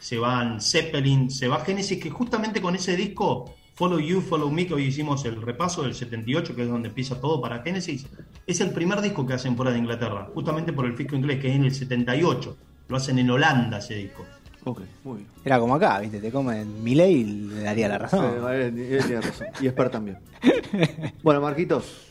se 0.02 0.18
van 0.18 0.60
Zeppelin, 0.60 1.30
se 1.32 1.48
va 1.48 1.60
Genesis, 1.64 2.02
que 2.02 2.10
justamente 2.10 2.60
con 2.62 2.76
ese 2.76 2.96
disco, 2.98 3.54
Follow 3.76 4.00
You, 4.00 4.20
Follow 4.22 4.50
Me, 4.52 4.68
que 4.68 4.74
hoy 4.74 4.84
hicimos 4.86 5.24
el 5.26 5.42
repaso 5.42 5.84
del 5.84 5.94
78, 5.96 6.56
que 6.56 6.64
es 6.64 6.68
donde 6.70 6.90
empieza 6.90 7.22
todo 7.22 7.40
para 7.42 7.62
Genesis, 7.62 8.06
es 8.46 8.60
el 8.62 8.72
primer 8.72 9.00
disco 9.02 9.26
que 9.26 9.34
hacen 9.34 9.56
fuera 9.56 9.72
de 9.72 9.78
Inglaterra, 9.78 10.28
justamente 10.34 10.74
por 10.74 10.86
el 10.86 10.98
fisco 10.98 11.16
inglés, 11.16 11.40
que 11.40 11.50
es 11.50 11.56
en 11.56 11.64
el 11.66 11.74
78. 11.74 12.58
Lo 12.90 12.98
hacen 12.98 13.18
en 13.20 13.30
Holanda 13.30 13.78
ese 13.78 13.94
disco. 13.96 14.26
Ok, 14.64 14.82
muy 15.06 15.18
bien. 15.18 15.28
Era 15.46 15.60
como 15.60 15.74
acá, 15.76 16.00
¿viste? 16.00 16.20
Te 16.20 16.32
comen 16.32 16.84
Milei 16.84 17.14
y 17.22 17.24
le 17.24 17.62
daría 17.64 17.88
la 17.88 17.98
razón. 17.98 18.26
Sí, 18.38 18.46
él, 18.54 18.78
él 18.80 19.04
tiene 19.06 19.22
razón. 19.22 19.48
Y 19.62 19.68
Esper 19.68 19.90
también. 19.90 20.18
Bueno, 21.24 21.40
Marquitos, 21.42 22.08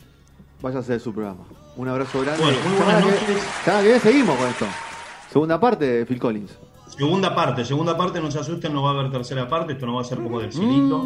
váyase 0.61 0.93
de 0.93 0.99
su 0.99 1.13
programa. 1.13 1.43
Un 1.75 1.87
abrazo 1.87 2.21
grande. 2.21 2.43
Bueno, 2.43 2.57
muy 2.67 2.77
buenas 2.77 3.03
que- 3.05 3.11
noches. 3.11 3.43
que 3.65 3.81
viene 3.83 3.99
seguimos 3.99 4.37
con 4.37 4.47
esto. 4.49 4.65
Segunda 5.31 5.59
parte 5.59 5.85
de 5.85 6.05
Phil 6.05 6.19
Collins. 6.19 6.51
Segunda 6.97 7.33
parte, 7.33 7.65
segunda 7.65 7.97
parte, 7.97 8.19
no 8.21 8.29
se 8.31 8.39
asusten, 8.39 8.73
no 8.73 8.83
va 8.83 8.91
a 8.91 8.93
haber 8.99 9.11
tercera 9.11 9.47
parte, 9.47 9.73
esto 9.73 9.85
no 9.85 9.95
va 9.95 10.01
a 10.01 10.05
ser 10.05 10.19
como 10.19 10.39
del 10.39 10.51
cielito. 10.51 11.03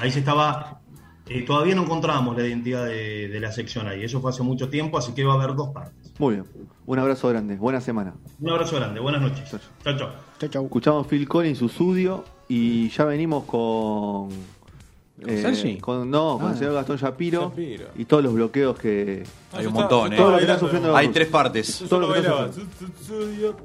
Ahí 0.00 0.10
se 0.10 0.20
estaba. 0.20 0.80
eh, 1.28 1.42
todavía 1.42 1.74
no 1.74 1.82
encontramos 1.84 2.36
la 2.36 2.46
identidad 2.46 2.86
de, 2.86 3.28
de 3.28 3.40
la 3.40 3.50
sección 3.52 3.86
ahí, 3.88 4.04
eso 4.04 4.20
fue 4.20 4.30
hace 4.30 4.42
mucho 4.42 4.68
tiempo, 4.68 4.98
así 4.98 5.12
que 5.12 5.24
va 5.24 5.34
a 5.34 5.36
haber 5.42 5.54
dos 5.56 5.70
partes. 5.70 6.12
Muy 6.18 6.34
bien. 6.34 6.46
Un 6.86 6.98
abrazo 6.98 7.28
grande. 7.28 7.56
Buena 7.56 7.80
semana. 7.80 8.14
Un 8.40 8.50
abrazo 8.50 8.76
grande, 8.76 9.00
buenas 9.00 9.22
noches. 9.22 9.48
Chao, 9.50 9.60
Chao, 9.84 9.96
chao. 9.96 10.10
Chau, 10.40 10.48
chau. 10.50 10.64
Escuchamos 10.64 11.06
Phil 11.06 11.26
Collins, 11.28 11.58
su 11.58 11.66
estudio. 11.66 12.24
Y 12.48 12.88
ya 12.90 13.04
venimos 13.04 13.44
con. 13.44 14.28
eh, 15.26 15.40
Sergi? 15.40 15.78
con 15.78 16.10
no, 16.10 16.36
con 16.38 16.48
Ah. 16.48 16.52
el 16.52 16.58
señor 16.58 16.74
Gastón 16.74 16.96
Shapiro, 16.96 17.42
Shapiro. 17.50 17.86
y 17.96 18.04
todos 18.06 18.24
los 18.24 18.34
bloqueos 18.34 18.76
que 18.78 19.22
Hay 19.52 19.66
un 19.66 19.72
montón, 19.72 20.12
¿eh? 20.12 20.16
estaba 20.16 20.16
Todo 20.16 20.30
lo 20.32 20.36
que 20.38 20.42
está 20.42 20.52
bailando. 20.54 20.58
sufriendo 20.60 20.96
Hay 20.96 21.08
tres 21.08 21.28
partes. 21.28 21.78
Todo 21.78 21.88
solo 21.88 22.06
lo 22.08 22.12
que 22.14 22.18
está 22.20 22.32
bailaba. 22.32 22.52
Su- 22.52 22.60
su- 22.60 23.04
su- 23.06 23.40
yo- 23.40 23.56